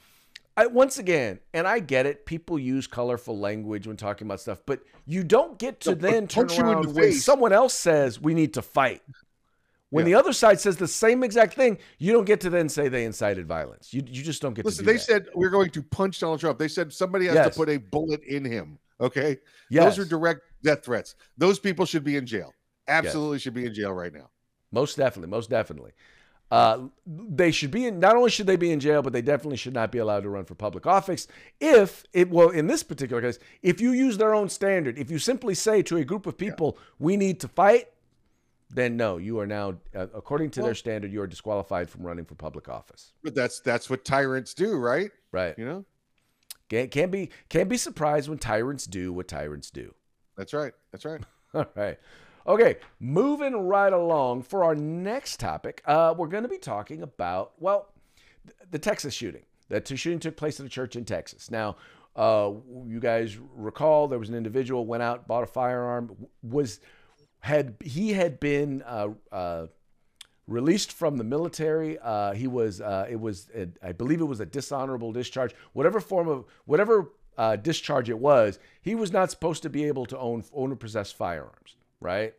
I 0.56 0.66
once 0.68 0.98
again, 0.98 1.40
and 1.54 1.68
I 1.68 1.80
get 1.80 2.06
it. 2.06 2.26
People 2.26 2.58
use 2.58 2.88
colorful 2.88 3.38
language 3.38 3.86
when 3.88 3.96
talking 3.98 4.28
about 4.28 4.40
stuff, 4.42 4.60
but 4.66 4.82
you 5.06 5.24
don't 5.24 5.58
get 5.60 5.80
to 5.82 5.90
No, 5.92 5.96
then 5.96 6.28
turn 6.28 6.48
punch 6.48 6.58
you 6.58 6.64
in 6.66 6.70
around 6.74 6.86
when 6.88 6.96
face. 6.96 7.24
someone 7.24 7.54
else 7.54 7.74
says 7.74 8.20
we 8.20 8.34
need 8.34 8.54
to 8.56 8.62
fight. 8.62 9.02
When 9.90 10.06
Yeah. 10.06 10.14
the 10.16 10.20
other 10.20 10.34
side 10.34 10.60
says 10.60 10.78
the 10.78 10.88
same 10.88 11.24
exact 11.24 11.54
thing, 11.54 11.78
you 11.98 12.12
don't 12.12 12.26
get 12.26 12.42
to 12.42 12.50
then 12.50 12.70
say 12.70 12.90
they 12.90 13.06
incited 13.06 13.48
violence. 13.48 13.94
You 13.94 14.04
you 14.06 14.24
just 14.24 14.42
don't 14.42 14.54
get 14.54 14.66
Listen, 14.66 14.84
to 14.86 14.92
they 14.92 14.98
that. 14.98 15.02
said 15.04 15.28
we're 15.36 15.50
going 15.50 15.70
to 15.72 15.82
punch 15.84 16.20
Donald 16.20 16.40
Trump. 16.40 16.60
They 16.60 16.68
said 16.68 16.92
somebody 16.92 17.28
has 17.28 17.36
Yes. 17.36 17.54
to 17.54 17.60
put 17.60 17.70
a 17.70 17.78
bullet 17.78 18.22
in 18.24 18.44
him. 18.44 18.80
Okay. 19.00 19.38
Yes. 19.70 19.96
Those 19.96 20.06
are 20.06 20.10
direct 20.10 20.42
death 20.68 20.84
threats. 20.84 21.16
Those 21.38 21.60
people 21.60 21.86
should 21.86 22.04
be 22.04 22.18
in 22.18 22.26
jail. 22.26 22.54
Absolutely 22.88 23.40
should 23.40 23.54
be 23.54 23.66
in 23.66 23.74
jail 23.74 23.92
right 23.92 24.14
now. 24.14 24.30
Most 24.72 24.98
definitely, 24.98 25.30
most 25.30 25.50
definitely. 25.50 25.92
Uh, 26.50 26.88
they 27.06 27.52
should 27.52 27.72
be 27.72 27.86
in. 27.86 28.00
Not 28.00 28.16
only 28.16 28.30
should 28.30 28.48
they 28.48 28.56
be 28.56 28.72
in 28.72 28.80
jail, 28.80 29.02
but 29.02 29.12
they 29.12 29.22
definitely 29.22 29.58
should 29.58 29.74
not 29.74 29.92
be 29.92 29.98
allowed 29.98 30.22
to 30.22 30.30
run 30.30 30.46
for 30.46 30.56
public 30.56 30.86
office. 30.86 31.28
If 31.60 32.06
it 32.14 32.30
well, 32.30 32.50
in 32.50 32.68
this 32.68 32.84
particular 32.84 33.22
case, 33.22 33.38
if 33.62 33.82
you 33.82 33.92
use 33.92 34.18
their 34.18 34.34
own 34.34 34.48
standard, 34.48 34.98
if 34.98 35.12
you 35.12 35.20
simply 35.20 35.56
say 35.56 35.82
to 35.84 35.98
a 35.98 36.06
group 36.06 36.26
of 36.26 36.38
people, 36.38 36.78
"We 37.00 37.18
need 37.18 37.42
to 37.42 37.50
fight," 37.50 37.90
then 38.70 38.96
no, 38.96 39.18
you 39.18 39.40
are 39.40 39.46
now, 39.46 39.78
uh, 39.94 40.08
according 40.14 40.52
to 40.52 40.62
Well- 40.62 40.68
their 40.68 40.76
standard, 40.76 41.12
you 41.12 41.22
are 41.22 41.28
disqualified 41.28 41.90
from 41.90 42.04
running 42.04 42.24
for 42.24 42.36
public 42.36 42.70
office. 42.70 43.14
But 43.24 43.36
that's 43.36 43.60
that's 43.60 43.90
what 43.90 44.06
tyrants 44.06 44.54
do, 44.54 44.78
right? 44.78 45.12
Right. 45.34 45.58
You 45.58 45.66
know? 45.66 45.86
Can't, 46.70 46.92
can't 46.92 47.12
be 47.12 47.30
can't 47.50 47.70
be 47.70 47.78
surprised 47.78 48.30
when 48.30 48.38
tyrants 48.38 48.86
do 48.86 49.12
what 49.14 49.28
tyrants 49.28 49.70
do. 49.70 49.94
That's 50.38 50.54
right. 50.54 50.74
That's 50.92 51.06
right. 51.06 51.22
All 51.54 51.66
right. 51.76 52.00
Okay, 52.46 52.78
moving 53.02 53.54
right 53.68 53.92
along 53.92 54.44
for 54.44 54.64
our 54.64 54.74
next 54.74 55.40
topic, 55.42 55.82
uh, 55.86 56.16
we're 56.18 56.28
going 56.28 56.44
to 56.44 56.50
be 56.50 56.58
talking 56.58 57.02
about, 57.02 57.52
well, 57.60 57.92
th- 58.46 58.56
the 58.72 58.80
Texas 58.80 59.14
shooting. 59.14 59.42
The 59.68 59.84
shooting 59.86 60.20
took 60.20 60.38
place 60.38 60.58
at 60.62 60.66
a 60.66 60.70
church 60.70 60.96
in 60.96 61.04
Texas. 61.04 61.52
Now, 61.52 61.76
uh, 62.16 62.52
you 62.86 63.02
guys 63.02 63.38
recall 63.54 64.08
there 64.08 64.18
was 64.18 64.30
an 64.30 64.36
individual 64.36 64.86
went 64.86 65.04
out, 65.04 65.28
bought 65.28 65.44
a 65.44 65.48
firearm, 65.48 66.16
was 66.42 66.80
had 67.42 67.76
he 67.84 68.14
had 68.14 68.40
been 68.40 68.82
uh, 68.84 69.10
uh, 69.32 69.68
released 70.48 70.94
from 70.94 71.18
the 71.18 71.24
military. 71.24 72.00
Uh, 72.00 72.34
he 72.34 72.48
was 72.48 72.80
uh, 72.80 73.08
it 73.10 73.20
was 73.20 73.50
I 73.84 73.92
believe 73.92 74.22
it 74.22 74.26
was 74.26 74.40
a 74.40 74.46
dishonorable 74.46 75.12
discharge, 75.12 75.54
whatever 75.74 76.00
form 76.00 76.28
of 76.28 76.46
whatever 76.66 77.12
uh, 77.38 77.56
discharge 77.56 78.10
it 78.10 78.20
was. 78.20 78.60
He 78.82 78.96
was 78.96 79.12
not 79.12 79.32
supposed 79.32 79.64
to 79.64 79.70
be 79.70 79.86
able 79.86 80.06
to 80.08 80.18
own 80.18 80.44
own 80.54 80.72
or 80.72 80.76
possess 80.76 81.12
firearms, 81.12 81.76
right? 82.00 82.34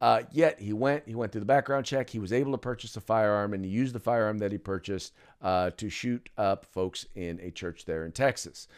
Uh, 0.00 0.22
yet 0.32 0.60
he 0.60 0.72
went 0.72 1.04
he 1.06 1.14
went 1.14 1.32
through 1.32 1.40
the 1.40 1.46
background 1.46 1.86
check. 1.86 2.10
He 2.10 2.18
was 2.18 2.32
able 2.32 2.52
to 2.52 2.58
purchase 2.58 2.96
a 2.96 3.00
firearm, 3.00 3.54
and 3.54 3.64
he 3.64 3.70
used 3.70 3.94
the 3.94 4.00
firearm 4.00 4.38
that 4.38 4.52
he 4.52 4.58
purchased 4.58 5.12
uh, 5.40 5.70
to 5.76 5.88
shoot 5.88 6.28
up 6.36 6.66
folks 6.66 7.06
in 7.14 7.40
a 7.40 7.50
church 7.50 7.84
there 7.84 8.04
in 8.04 8.12
Texas. 8.12 8.68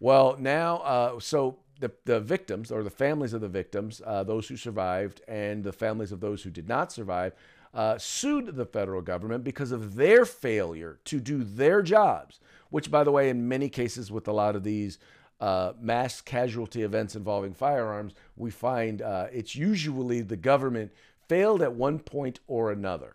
Well, 0.00 0.36
now, 0.38 0.76
uh, 0.78 1.20
so 1.20 1.58
the, 1.80 1.90
the 2.04 2.20
victims 2.20 2.70
or 2.70 2.82
the 2.82 2.90
families 2.90 3.32
of 3.32 3.40
the 3.40 3.48
victims, 3.48 4.00
uh, 4.04 4.22
those 4.22 4.48
who 4.48 4.56
survived, 4.56 5.20
and 5.26 5.64
the 5.64 5.72
families 5.72 6.12
of 6.12 6.20
those 6.20 6.42
who 6.42 6.50
did 6.50 6.68
not 6.68 6.92
survive, 6.92 7.32
uh, 7.74 7.98
sued 7.98 8.56
the 8.56 8.66
federal 8.66 9.02
government 9.02 9.44
because 9.44 9.72
of 9.72 9.94
their 9.96 10.24
failure 10.24 10.98
to 11.04 11.20
do 11.20 11.44
their 11.44 11.82
jobs, 11.82 12.40
which, 12.70 12.90
by 12.90 13.04
the 13.04 13.12
way, 13.12 13.28
in 13.28 13.48
many 13.48 13.68
cases 13.68 14.10
with 14.10 14.26
a 14.28 14.32
lot 14.32 14.56
of 14.56 14.64
these 14.64 14.98
uh, 15.40 15.72
mass 15.80 16.20
casualty 16.20 16.82
events 16.82 17.14
involving 17.14 17.54
firearms, 17.54 18.14
we 18.36 18.50
find 18.50 19.02
uh, 19.02 19.26
it's 19.32 19.54
usually 19.54 20.20
the 20.20 20.36
government 20.36 20.92
failed 21.28 21.62
at 21.62 21.72
one 21.72 21.98
point 21.98 22.40
or 22.46 22.72
another. 22.72 23.14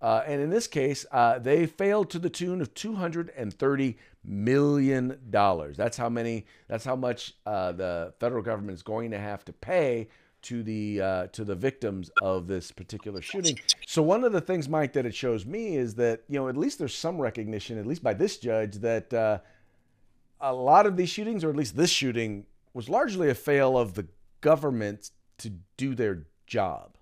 Uh, 0.00 0.22
and 0.26 0.40
in 0.40 0.50
this 0.50 0.66
case, 0.66 1.06
uh, 1.12 1.38
they 1.38 1.64
failed 1.64 2.10
to 2.10 2.18
the 2.18 2.28
tune 2.28 2.60
of 2.60 2.74
230 2.74 3.96
million 4.22 5.18
dollars. 5.30 5.76
That's 5.76 5.96
how 5.96 6.10
many. 6.10 6.44
That's 6.68 6.84
how 6.84 6.96
much 6.96 7.34
uh, 7.46 7.72
the 7.72 8.12
federal 8.20 8.42
government 8.42 8.76
is 8.76 8.82
going 8.82 9.12
to 9.12 9.18
have 9.18 9.44
to 9.46 9.52
pay 9.52 10.08
to 10.44 10.62
the 10.62 11.00
uh, 11.00 11.26
to 11.28 11.44
the 11.44 11.54
victims 11.54 12.10
of 12.22 12.46
this 12.46 12.70
particular 12.70 13.20
shooting. 13.20 13.58
So 13.86 14.02
one 14.02 14.24
of 14.24 14.32
the 14.32 14.40
things, 14.40 14.68
Mike, 14.68 14.92
that 14.92 15.06
it 15.06 15.14
shows 15.14 15.44
me 15.44 15.76
is 15.76 15.94
that 15.96 16.22
you 16.28 16.38
know 16.38 16.48
at 16.48 16.56
least 16.56 16.78
there's 16.78 16.94
some 16.94 17.20
recognition, 17.20 17.78
at 17.78 17.86
least 17.86 18.02
by 18.02 18.14
this 18.14 18.36
judge, 18.36 18.76
that 18.76 19.12
uh, 19.12 19.38
a 20.40 20.54
lot 20.54 20.86
of 20.86 20.96
these 20.96 21.08
shootings, 21.08 21.42
or 21.44 21.50
at 21.50 21.56
least 21.56 21.76
this 21.76 21.90
shooting, 21.90 22.46
was 22.72 22.88
largely 22.88 23.30
a 23.30 23.34
fail 23.34 23.76
of 23.76 23.94
the 23.94 24.06
government 24.40 25.10
to 25.38 25.50
do 25.76 25.94
their 25.94 26.26
job. 26.46 26.96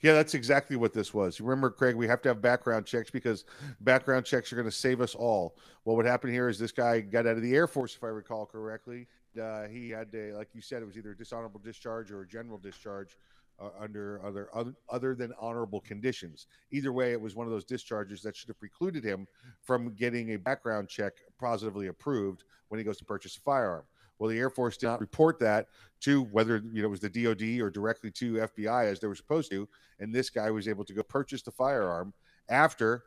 Yeah, 0.00 0.14
that's 0.14 0.34
exactly 0.34 0.74
what 0.74 0.92
this 0.92 1.14
was. 1.14 1.40
Remember, 1.40 1.70
Craig, 1.70 1.94
we 1.94 2.08
have 2.08 2.20
to 2.22 2.28
have 2.28 2.42
background 2.42 2.86
checks 2.86 3.08
because 3.08 3.44
background 3.80 4.26
checks 4.26 4.52
are 4.52 4.56
going 4.56 4.68
to 4.68 4.72
save 4.72 5.00
us 5.00 5.14
all. 5.14 5.56
What 5.84 5.96
would 5.96 6.06
happen 6.06 6.28
here 6.30 6.48
is 6.48 6.58
this 6.58 6.72
guy 6.72 7.00
got 7.00 7.26
out 7.26 7.36
of 7.36 7.42
the 7.42 7.54
Air 7.54 7.68
Force, 7.68 7.94
if 7.94 8.02
I 8.02 8.08
recall 8.08 8.44
correctly. 8.44 9.06
Uh, 9.40 9.64
he 9.68 9.90
had, 9.90 10.08
a, 10.14 10.32
like 10.32 10.48
you 10.54 10.60
said, 10.60 10.82
it 10.82 10.86
was 10.86 10.96
either 10.96 11.12
a 11.12 11.16
dishonorable 11.16 11.60
discharge 11.60 12.10
or 12.10 12.22
a 12.22 12.28
general 12.28 12.58
discharge 12.58 13.16
uh, 13.60 13.68
under 13.78 14.20
other, 14.24 14.48
other 14.54 14.74
other 14.88 15.14
than 15.14 15.32
honorable 15.40 15.80
conditions. 15.80 16.46
Either 16.70 16.92
way, 16.92 17.12
it 17.12 17.20
was 17.20 17.34
one 17.34 17.46
of 17.46 17.52
those 17.52 17.64
discharges 17.64 18.22
that 18.22 18.36
should 18.36 18.48
have 18.48 18.58
precluded 18.58 19.04
him 19.04 19.26
from 19.60 19.94
getting 19.94 20.34
a 20.34 20.38
background 20.38 20.88
check 20.88 21.12
positively 21.38 21.88
approved 21.88 22.44
when 22.68 22.78
he 22.78 22.84
goes 22.84 22.98
to 22.98 23.04
purchase 23.04 23.36
a 23.36 23.40
firearm. 23.40 23.84
Well, 24.18 24.30
the 24.30 24.38
Air 24.38 24.50
Force 24.50 24.76
did 24.76 24.86
not 24.86 25.00
report 25.00 25.38
that 25.40 25.68
to 26.00 26.22
whether 26.24 26.62
you 26.72 26.82
know 26.82 26.88
it 26.88 26.90
was 26.90 27.00
the 27.00 27.08
DoD 27.08 27.60
or 27.60 27.70
directly 27.70 28.10
to 28.12 28.34
FBI 28.34 28.86
as 28.86 29.00
they 29.00 29.06
were 29.06 29.14
supposed 29.14 29.50
to, 29.50 29.68
and 30.00 30.14
this 30.14 30.30
guy 30.30 30.50
was 30.50 30.68
able 30.68 30.84
to 30.84 30.92
go 30.92 31.02
purchase 31.02 31.42
the 31.42 31.50
firearm 31.50 32.12
after 32.48 33.04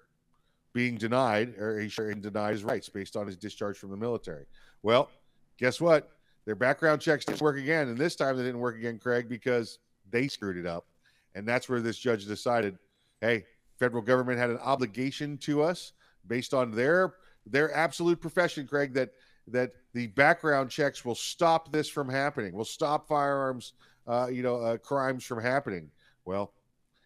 being 0.74 0.98
denied 0.98 1.58
or 1.58 1.80
he 1.80 1.88
denied 1.88 2.52
his 2.52 2.66
rights 2.66 2.90
based 2.90 3.16
on 3.16 3.26
his 3.26 3.38
discharge 3.38 3.78
from 3.78 3.92
the 3.92 3.98
military. 3.98 4.46
Well, 4.84 5.10
guess 5.58 5.80
what? 5.80 6.12
Their 6.46 6.56
background 6.56 7.02
checks 7.02 7.26
didn't 7.26 7.42
work 7.42 7.58
again, 7.58 7.88
and 7.88 7.98
this 7.98 8.16
time 8.16 8.38
they 8.38 8.44
didn't 8.44 8.60
work 8.60 8.78
again, 8.78 9.00
Craig, 9.00 9.28
because 9.28 9.80
they 10.12 10.28
screwed 10.28 10.58
it 10.58 10.66
up, 10.66 10.86
and 11.34 11.48
that's 11.48 11.68
where 11.68 11.82
this 11.82 11.98
judge 11.98 12.26
decided, 12.26 12.78
hey, 13.22 13.46
federal 13.80 14.02
government 14.02 14.38
had 14.38 14.50
an 14.50 14.60
obligation 14.60 15.38
to 15.40 15.64
us 15.64 15.94
based 16.28 16.54
on 16.54 16.72
their 16.72 17.16
their 17.48 17.74
absolute 17.76 18.20
profession, 18.20 18.68
Craig, 18.68 18.94
that 18.94 19.12
that 19.48 19.72
the 19.94 20.08
background 20.08 20.70
checks 20.70 21.06
will 21.06 21.16
stop 21.16 21.72
this 21.72 21.88
from 21.88 22.10
happening, 22.10 22.54
will 22.54 22.66
stop 22.66 23.08
firearms, 23.08 23.74
uh, 24.08 24.28
you 24.32 24.42
know, 24.42 24.58
uh, 24.58 24.78
crimes 24.78 25.24
from 25.24 25.42
happening. 25.42 25.92
Well, 26.26 26.54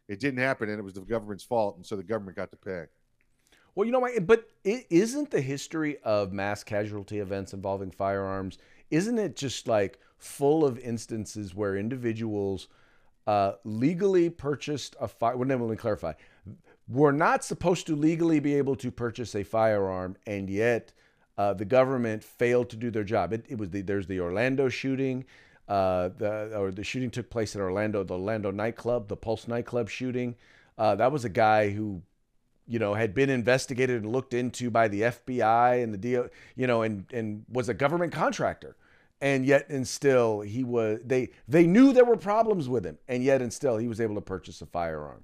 it 0.08 0.20
didn't 0.20 0.40
happen, 0.40 0.70
and 0.70 0.80
it 0.80 0.84
was 0.84 0.94
the 0.94 1.02
government's 1.02 1.44
fault, 1.44 1.76
and 1.76 1.86
so 1.86 1.96
the 1.96 2.04
government 2.04 2.38
got 2.38 2.52
to 2.52 2.58
pay. 2.58 2.86
Well, 3.76 3.86
you 3.86 3.92
know, 3.92 4.08
but 4.22 4.50
it 4.64 4.88
isn't 4.90 5.32
the 5.32 5.42
history 5.42 5.98
of 6.04 6.34
mass 6.34 6.64
casualty 6.64 7.20
events 7.20 7.54
involving 7.54 7.92
firearms, 7.92 8.58
isn't 8.92 9.20
it 9.20 9.36
just 9.36 9.68
like 9.68 10.00
full 10.18 10.66
of 10.66 10.78
instances 10.80 11.56
where 11.56 11.76
individuals 11.76 12.68
uh, 13.28 13.54
legally 13.64 14.30
purchased 14.30 14.96
a 15.00 15.08
fire? 15.08 15.38
Well, 15.38 15.48
let 15.48 15.60
me 15.60 15.76
clarify. 15.76 16.14
We're 16.88 17.12
not 17.12 17.44
supposed 17.44 17.86
to 17.88 17.96
legally 17.96 18.40
be 18.40 18.56
able 18.56 18.76
to 18.78 18.92
purchase 18.92 19.36
a 19.36 19.44
firearm, 19.44 20.18
and 20.26 20.50
yet 20.50 20.92
uh, 21.38 21.54
the 21.54 21.66
government 21.66 22.24
failed 22.24 22.70
to 22.72 22.76
do 22.76 22.90
their 22.90 23.04
job. 23.04 23.32
It, 23.32 23.46
it 23.48 23.58
was 23.58 23.70
the, 23.70 23.82
there's 23.82 24.08
the 24.08 24.20
Orlando 24.20 24.70
shooting. 24.70 25.26
Uh, 25.68 26.10
the 26.18 26.58
or 26.58 26.72
the 26.72 26.84
shooting 26.84 27.12
took 27.12 27.30
place 27.30 27.56
at 27.56 27.62
Orlando, 27.62 28.04
the 28.04 28.16
Orlando 28.16 28.50
nightclub, 28.50 29.08
the 29.08 29.16
Pulse 29.16 29.48
nightclub 29.48 29.88
shooting. 29.88 30.36
Uh, 30.80 30.96
that 30.96 31.12
was 31.12 31.26
a 31.26 31.30
guy 31.30 31.70
who 31.70 32.02
you 32.70 32.78
know, 32.78 32.94
had 32.94 33.16
been 33.16 33.32
investigated 33.32 34.04
and 34.04 34.12
looked 34.12 34.34
into 34.36 34.70
by 34.70 34.88
the 34.88 35.02
FBI 35.02 35.84
and 35.84 35.92
the 35.92 35.98
DO, 35.98 36.30
you 36.56 36.68
know, 36.68 36.84
and 36.84 37.06
and 37.12 37.44
was 37.50 37.68
a 37.68 37.74
government 37.74 38.14
contractor. 38.14 38.76
And 39.22 39.46
yet 39.46 39.68
and 39.70 39.86
still 39.88 40.42
he 40.42 40.64
was 40.64 41.02
they 41.04 41.32
they 41.48 41.68
knew 41.68 41.92
there 41.92 42.06
were 42.06 42.16
problems 42.16 42.70
with 42.70 42.86
him, 42.86 42.98
and 43.08 43.24
yet 43.24 43.42
and 43.42 43.52
still 43.52 43.78
he 43.78 43.88
was 43.88 44.00
able 44.00 44.16
to 44.16 44.22
purchase 44.22 44.62
a 44.62 44.66
firearm. 44.66 45.24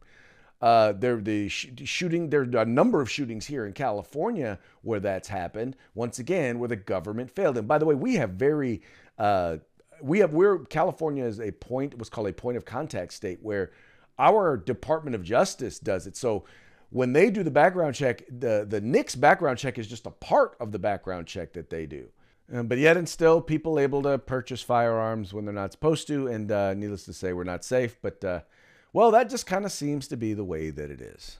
Uh, 0.62 0.94
there 0.94 1.18
the 1.18 1.48
sh- 1.48 1.68
shooting 1.84 2.30
there 2.30 2.42
are 2.42 2.62
a 2.62 2.66
number 2.66 3.02
of 3.02 3.10
shootings 3.10 3.46
here 3.46 3.66
in 3.66 3.74
California 3.74 4.60
where 4.82 5.00
that's 5.00 5.28
happened. 5.28 5.76
Once 5.94 6.20
again, 6.20 6.60
where 6.60 6.70
the 6.70 6.76
government 6.76 7.30
failed. 7.30 7.58
And 7.58 7.68
by 7.68 7.78
the 7.78 7.86
way, 7.86 7.96
we 7.96 8.16
have 8.16 8.32
very 8.32 8.82
uh, 9.18 9.58
we 10.02 10.20
have 10.20 10.34
we're 10.34 10.60
California 10.60 11.24
is 11.24 11.40
a 11.40 11.52
point 11.52 11.98
what's 11.98 12.10
called 12.10 12.28
a 12.28 12.34
point 12.34 12.58
of 12.58 12.66
contact 12.66 13.14
state 13.14 13.40
where 13.42 13.72
our 14.18 14.58
Department 14.58 15.16
of 15.16 15.24
Justice 15.24 15.80
does 15.80 16.08
it. 16.08 16.16
So 16.18 16.46
when 16.90 17.14
they 17.14 17.30
do 17.30 17.44
the 17.44 17.52
background 17.52 17.96
check, 17.96 18.24
the 18.28 18.66
the 18.68 18.82
NICS 18.82 19.16
background 19.16 19.58
check 19.58 19.78
is 19.78 19.88
just 19.88 20.06
a 20.06 20.12
part 20.12 20.56
of 20.60 20.72
the 20.72 20.80
background 20.80 21.28
check 21.28 21.54
that 21.54 21.70
they 21.70 21.86
do. 21.86 22.08
Um, 22.54 22.68
but 22.68 22.78
yet 22.78 22.98
and 22.98 23.10
still, 23.10 23.42
people 23.42 23.80
able 23.80 24.04
to 24.04 24.18
purchase 24.18 24.62
firearms 24.62 25.34
when 25.34 25.46
they're 25.46 25.54
not 25.54 25.72
supposed 25.72 26.08
to, 26.08 26.28
and 26.28 26.52
uh, 26.52 26.74
needless 26.74 27.06
to 27.06 27.14
say, 27.14 27.34
we're 27.34 27.44
not 27.44 27.66
safe. 27.66 27.98
But 28.02 28.24
uh, 28.24 28.42
well, 28.94 29.12
that 29.12 29.30
just 29.30 29.48
kind 29.48 29.66
of 29.66 29.72
seems 29.72 30.08
to 30.10 30.18
be 30.18 30.34
the 30.34 30.44
way 30.44 30.70
that 30.70 30.92
it 30.92 31.02
is. 31.02 31.38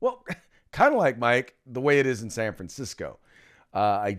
Well, 0.00 0.24
kind 0.72 0.92
of 0.92 0.98
like 0.98 1.18
Mike, 1.18 1.54
the 1.66 1.80
way 1.80 2.00
it 2.00 2.06
is 2.06 2.22
in 2.22 2.30
San 2.30 2.52
Francisco. 2.54 3.18
Uh, 3.72 3.78
I 3.78 4.18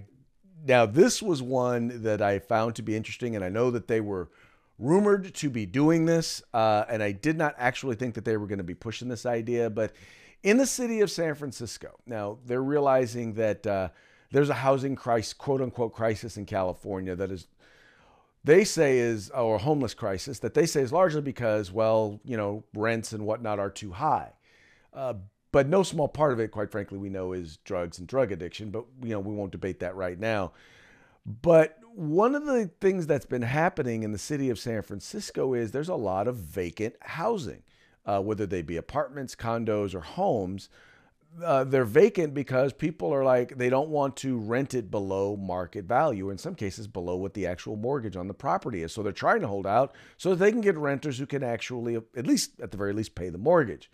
now 0.66 0.86
this 0.86 1.22
was 1.22 1.42
one 1.42 2.04
that 2.04 2.22
I 2.22 2.40
found 2.40 2.76
to 2.76 2.82
be 2.82 2.96
interesting, 2.96 3.36
and 3.36 3.44
I 3.44 3.50
know 3.50 3.72
that 3.72 3.88
they 3.88 4.00
were 4.00 4.30
rumored 4.80 5.34
to 5.36 5.50
be 5.50 5.66
doing 5.66 6.06
this, 6.06 6.42
uh, 6.54 6.86
and 6.90 7.04
I 7.04 7.12
did 7.12 7.38
not 7.38 7.56
actually 7.58 7.96
think 7.96 8.16
that 8.16 8.26
they 8.26 8.38
were 8.38 8.48
going 8.48 8.58
to 8.58 8.64
be 8.64 8.74
pushing 8.74 9.10
this 9.10 9.26
idea. 9.26 9.70
But 9.70 9.94
in 10.44 10.58
the 10.58 10.66
city 10.66 11.02
of 11.02 11.12
San 11.12 11.36
Francisco, 11.36 12.00
now 12.06 12.40
they're 12.46 12.64
realizing 12.64 13.34
that 13.34 13.68
uh, 13.68 13.90
there's 14.32 14.50
a 14.50 14.56
housing 14.56 14.96
crisis, 14.96 15.34
quote 15.34 15.62
unquote, 15.62 15.94
crisis 15.94 16.38
in 16.38 16.46
California 16.46 17.16
that 17.16 17.32
is, 17.32 17.48
they 18.44 18.64
say 18.64 18.98
is, 18.98 19.30
or 19.30 19.60
homeless 19.60 19.94
crisis 19.94 20.40
that 20.40 20.54
they 20.54 20.66
say 20.66 20.82
is 20.82 20.92
largely 20.92 21.22
because, 21.22 21.72
well, 21.72 22.20
you 22.26 22.38
know, 22.38 22.64
rents 22.74 23.14
and 23.14 23.26
whatnot 23.26 23.60
are 23.60 23.70
too 23.70 23.92
high. 23.92 24.32
Uh, 24.94 25.14
but 25.52 25.68
no 25.68 25.84
small 25.84 26.08
part 26.08 26.32
of 26.32 26.40
it, 26.40 26.50
quite 26.50 26.72
frankly, 26.72 26.98
we 26.98 27.10
know 27.10 27.34
is 27.34 27.58
drugs 27.58 28.00
and 28.00 28.08
drug 28.08 28.32
addiction. 28.32 28.72
But 28.72 28.86
you 29.04 29.10
know, 29.10 29.20
we 29.20 29.36
won't 29.36 29.52
debate 29.52 29.80
that 29.82 29.96
right 29.96 30.20
now. 30.20 30.54
But 31.26 31.78
one 31.94 32.36
of 32.36 32.46
the 32.46 32.72
things 32.80 33.06
that's 33.06 33.26
been 33.26 33.42
happening 33.42 34.04
in 34.04 34.12
the 34.12 34.18
city 34.18 34.50
of 34.50 34.58
San 34.58 34.82
Francisco 34.82 35.54
is 35.54 35.72
there's 35.72 35.90
a 35.90 35.96
lot 35.96 36.28
of 36.28 36.38
vacant 36.38 36.96
housing, 37.02 37.64
uh, 38.06 38.22
whether 38.22 38.46
they 38.46 38.62
be 38.62 38.78
apartments, 38.78 39.36
condos, 39.36 39.94
or 39.94 40.02
homes. 40.02 40.70
Uh, 41.42 41.64
they're 41.64 41.86
vacant 41.86 42.34
because 42.34 42.74
people 42.74 43.14
are 43.14 43.24
like 43.24 43.58
they 43.58 43.70
don't 43.70 43.90
want 43.90 44.18
to 44.18 44.38
rent 44.38 44.74
it 44.74 44.92
below 44.92 45.38
market 45.38 45.86
value 45.86 46.30
in 46.30 46.38
some 46.38 46.54
cases 46.54 46.88
below 46.88 47.16
what 47.16 47.34
the 47.34 47.48
actual 47.48 47.78
mortgage 47.78 48.18
on 48.18 48.28
the 48.28 48.34
property 48.34 48.84
is 48.84 48.92
so 48.92 49.02
they're 49.02 49.14
trying 49.14 49.40
to 49.40 49.48
hold 49.48 49.66
out 49.66 49.96
so 50.18 50.32
that 50.32 50.36
they 50.36 50.52
can 50.52 50.60
get 50.60 50.78
renters 50.78 51.18
who 51.18 51.26
can 51.26 51.42
actually 51.42 51.96
at 51.96 52.28
least 52.28 52.60
at 52.60 52.72
the 52.72 52.78
very 52.78 52.92
least 52.92 53.16
pay 53.16 53.30
the 53.30 53.38
mortgage 53.38 53.90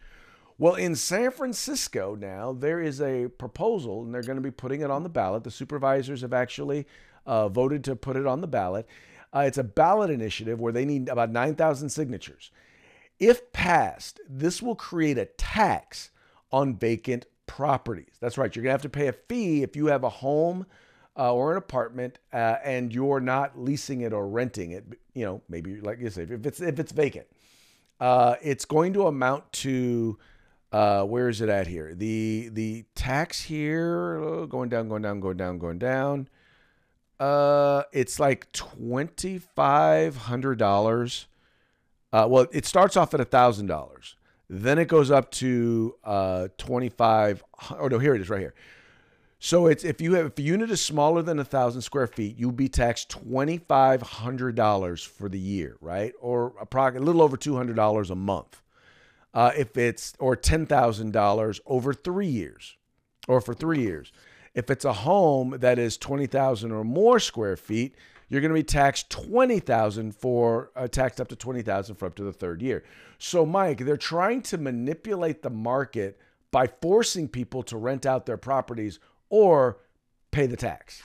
well 0.58 0.74
in 0.74 0.96
san 0.96 1.29
francisco 1.29 2.15
now 2.15 2.51
there 2.51 2.82
is 2.82 3.00
a 3.01 3.27
proposal 3.27 4.01
and 4.01 4.12
they're 4.12 4.24
going 4.24 4.36
to 4.36 4.41
be 4.41 4.50
putting 4.50 4.82
it 4.82 4.89
on 4.89 5.03
the 5.03 5.10
ballot 5.10 5.44
the 5.44 5.51
supervisors 5.51 6.22
have 6.22 6.34
actually 6.34 6.88
uh, 7.27 7.50
voted 7.50 7.84
to 7.84 7.96
put 7.96 8.15
it 8.15 8.25
on 8.25 8.41
the 8.41 8.48
ballot. 8.48 8.88
Uh, 9.36 9.41
it's 9.41 9.58
a 9.58 9.63
ballot 9.63 10.10
initiative 10.10 10.60
where 10.60 10.74
they 10.74 10.86
need 10.86 11.10
about 11.10 11.30
9,000 11.30 11.89
signatures. 11.89 12.50
If 13.19 13.52
passed, 13.52 14.21
this 14.28 14.62
will 14.62 14.76
create 14.76 15.17
a 15.17 15.26
tax 15.26 16.12
on 16.51 16.75
vacant 16.75 17.25
properties. 17.45 18.13
That's 18.19 18.38
right. 18.38 18.53
You're 18.55 18.63
going 18.63 18.69
to 18.69 18.73
have 18.73 18.81
to 18.83 18.89
pay 18.89 19.07
a 19.07 19.13
fee 19.13 19.63
if 19.63 19.75
you 19.75 19.88
have 19.88 20.03
a 20.03 20.10
home 20.10 20.65
uh, 21.17 21.33
or 21.33 21.51
an 21.51 21.57
apartment 21.57 22.19
uh, 22.31 22.55
and 22.63 22.93
you're 22.93 23.19
not 23.19 23.60
leasing 23.60 24.01
it 24.01 24.13
or 24.13 24.27
renting 24.27 24.71
it. 24.71 24.86
You 25.13 25.25
know, 25.25 25.41
maybe 25.49 25.81
like 25.81 25.99
you 25.99 26.10
say, 26.10 26.23
if 26.23 26.45
it's 26.45 26.62
if 26.62 26.79
it's 26.79 26.91
vacant, 26.91 27.27
uh, 27.99 28.36
it's 28.41 28.65
going 28.65 28.93
to 28.93 29.07
amount 29.07 29.51
to 29.53 30.19
uh, 30.71 31.03
where 31.03 31.29
is 31.29 31.41
it 31.41 31.49
at 31.49 31.67
here? 31.67 31.95
The 31.95 32.49
the 32.51 32.86
tax 32.93 33.41
here 33.41 34.17
oh, 34.21 34.45
going 34.45 34.69
down, 34.69 34.89
going 34.89 35.01
down, 35.01 35.19
going 35.19 35.38
down, 35.38 35.57
going 35.57 35.79
down. 35.79 36.29
Uh, 37.19 37.83
it's 37.91 38.19
like 38.19 38.51
twenty 38.51 39.39
five 39.39 40.15
hundred 40.17 40.60
dollars. 40.60 41.27
Uh, 42.13 42.27
well, 42.29 42.47
it 42.51 42.65
starts 42.65 42.95
off 42.95 43.13
at 43.13 43.19
a 43.19 43.25
thousand 43.25 43.65
dollars. 43.67 44.16
Then 44.49 44.79
it 44.79 44.88
goes 44.88 45.12
up 45.12 45.31
to 45.31 45.95
uh 46.03 46.47
twenty 46.57 46.89
five. 46.89 47.43
Oh 47.71 47.88
no, 47.88 47.99
here 47.99 48.15
it 48.15 48.21
is, 48.21 48.29
right 48.29 48.39
here. 48.39 48.53
So 49.39 49.67
it's 49.67 49.83
if 49.83 50.01
you 50.01 50.15
have 50.15 50.27
if 50.27 50.39
a 50.39 50.41
unit 50.41 50.71
is 50.71 50.81
smaller 50.81 51.21
than 51.21 51.39
a 51.39 51.45
thousand 51.45 51.81
square 51.81 52.07
feet, 52.07 52.38
you'll 52.38 52.51
be 52.51 52.69
taxed 52.69 53.10
twenty 53.10 53.57
five 53.57 54.01
hundred 54.01 54.55
dollars 54.55 55.03
for 55.03 55.29
the 55.29 55.39
year, 55.39 55.77
right? 55.81 56.13
Or 56.19 56.53
a 56.60 56.91
little 56.99 57.21
over 57.21 57.38
two 57.38 57.55
hundred 57.55 57.75
dollars 57.75 58.10
a 58.10 58.15
month. 58.15 58.62
Uh, 59.33 59.51
if 59.55 59.77
it's 59.77 60.13
or 60.19 60.36
ten 60.36 60.65
thousand 60.65 61.12
dollars 61.12 61.60
over 61.65 61.93
three 61.93 62.27
years, 62.27 62.77
or 63.27 63.41
for 63.41 63.53
three 63.53 63.81
years. 63.81 64.12
If 64.53 64.71
it's 64.71 64.86
a 64.86 64.93
home 64.93 65.57
that 65.60 65.77
is 65.77 65.97
20,000 65.97 66.71
or 66.71 66.83
more 66.83 67.19
square 67.19 67.55
feet, 67.55 67.93
you're 68.30 68.42
going 68.42 68.50
to 68.50 68.56
be 68.56 68.63
taxed 68.63 69.10
20,000 69.10 70.16
for 70.16 70.72
uh, 70.76 70.88
taxed 70.88 71.22
up 71.22 71.28
to 71.30 71.36
20,000 71.36 71.96
for 71.96 72.06
up 72.06 72.16
to 72.16 72.24
the 72.24 72.34
third 72.34 72.62
year. 72.62 72.84
So 73.18 73.46
Mike, 73.46 73.80
they're 73.80 73.98
trying 73.98 74.42
to 74.44 74.58
manipulate 74.58 75.42
the 75.42 75.50
market 75.50 76.20
by 76.52 76.68
forcing 76.68 77.28
people 77.28 77.63
to 77.63 77.78
rent 77.78 78.06
out 78.06 78.26
their 78.26 78.38
properties 78.38 79.00
or 79.30 79.78
pay 80.32 80.46
the 80.46 80.58
tax. 80.58 81.02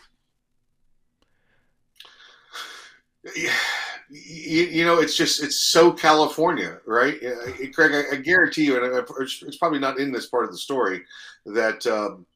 Yeah. 3.37 3.53
You, 4.15 4.65
you, 4.65 4.85
know, 4.85 4.99
it's 4.99 5.17
just 5.17 5.43
it's 5.43 5.57
so 5.57 5.91
California, 5.91 6.81
right? 6.85 7.19
Craig, 7.73 7.93
I, 7.95 8.17
I 8.17 8.17
guarantee 8.17 8.67
you, 8.67 8.77
and 8.77 9.07
it's 9.19 9.57
probably 9.57 9.79
not 9.79 9.99
in 9.99 10.13
this 10.13 10.27
part 10.27 10.45
of 10.45 10.51
the 10.51 10.59
story 10.59 11.03
that 11.47 11.87
um, 11.87 12.27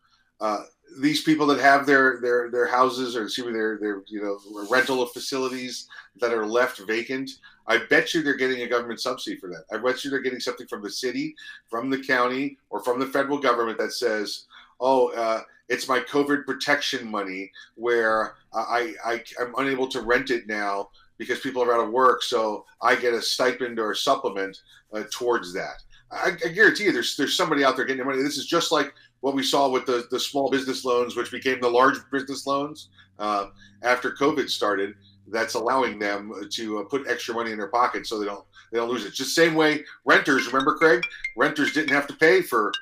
uh, 0.40 0.62
these 1.00 1.22
people 1.22 1.46
that 1.46 1.60
have 1.60 1.86
their 1.86 2.20
their 2.20 2.50
their 2.50 2.66
houses 2.66 3.16
or 3.16 3.24
excuse 3.24 3.46
me 3.46 3.52
their 3.52 3.78
their 3.78 4.02
you 4.06 4.22
know 4.22 4.38
rental 4.70 5.02
of 5.02 5.10
facilities 5.12 5.88
that 6.20 6.32
are 6.32 6.46
left 6.46 6.78
vacant 6.86 7.30
i 7.66 7.78
bet 7.90 8.14
you 8.14 8.22
they're 8.22 8.34
getting 8.34 8.62
a 8.62 8.68
government 8.68 9.00
subsidy 9.00 9.36
for 9.36 9.48
that. 9.48 9.64
I 9.72 9.78
bet 9.78 10.04
you 10.04 10.10
they're 10.10 10.20
getting 10.20 10.40
something 10.40 10.66
from 10.66 10.82
the 10.82 10.90
city 10.90 11.34
from 11.68 11.90
the 11.90 12.02
county 12.02 12.58
or 12.70 12.82
from 12.82 12.98
the 12.98 13.06
federal 13.06 13.38
government 13.38 13.78
that 13.78 13.92
says 13.92 14.46
oh 14.80 15.08
uh, 15.12 15.40
it's 15.68 15.88
my 15.88 16.00
covid 16.00 16.44
protection 16.46 17.10
money 17.10 17.50
where 17.74 18.34
I, 18.54 18.94
I 19.04 19.24
i'm 19.40 19.54
unable 19.58 19.88
to 19.88 20.02
rent 20.02 20.30
it 20.30 20.46
now 20.46 20.90
because 21.18 21.40
people 21.40 21.62
are 21.62 21.74
out 21.74 21.84
of 21.84 21.92
work 21.92 22.22
so 22.22 22.64
i 22.80 22.94
get 22.94 23.14
a 23.14 23.22
stipend 23.22 23.78
or 23.78 23.92
a 23.92 23.96
supplement 23.96 24.58
uh, 24.92 25.04
towards 25.10 25.52
that. 25.54 25.82
I, 26.10 26.32
I 26.44 26.48
guarantee 26.48 26.84
you 26.84 26.92
there's 26.92 27.16
there's 27.16 27.36
somebody 27.36 27.64
out 27.64 27.76
there 27.76 27.84
getting 27.84 28.04
money. 28.04 28.22
This 28.22 28.38
is 28.38 28.46
just 28.46 28.70
like 28.70 28.94
what 29.20 29.34
we 29.34 29.42
saw 29.42 29.68
with 29.68 29.86
the, 29.86 30.06
the 30.10 30.20
small 30.20 30.50
business 30.50 30.84
loans, 30.84 31.16
which 31.16 31.30
became 31.30 31.60
the 31.60 31.68
large 31.68 31.98
business 32.12 32.46
loans 32.46 32.88
uh, 33.18 33.46
after 33.82 34.12
COVID 34.12 34.48
started. 34.48 34.94
That's 35.28 35.54
allowing 35.54 35.98
them 35.98 36.32
to 36.50 36.78
uh, 36.78 36.84
put 36.84 37.08
extra 37.08 37.34
money 37.34 37.50
in 37.50 37.58
their 37.58 37.68
pocket 37.68 38.06
so 38.06 38.18
they 38.18 38.26
don't 38.26 38.44
they 38.70 38.78
don't 38.78 38.88
lose 38.88 39.04
it. 39.04 39.12
Just 39.12 39.34
same 39.34 39.54
way 39.54 39.84
renters. 40.04 40.46
Remember, 40.46 40.74
Craig? 40.76 41.02
Renters 41.36 41.72
didn't 41.72 41.90
have 41.90 42.06
to 42.06 42.14
pay 42.14 42.42
for 42.42 42.72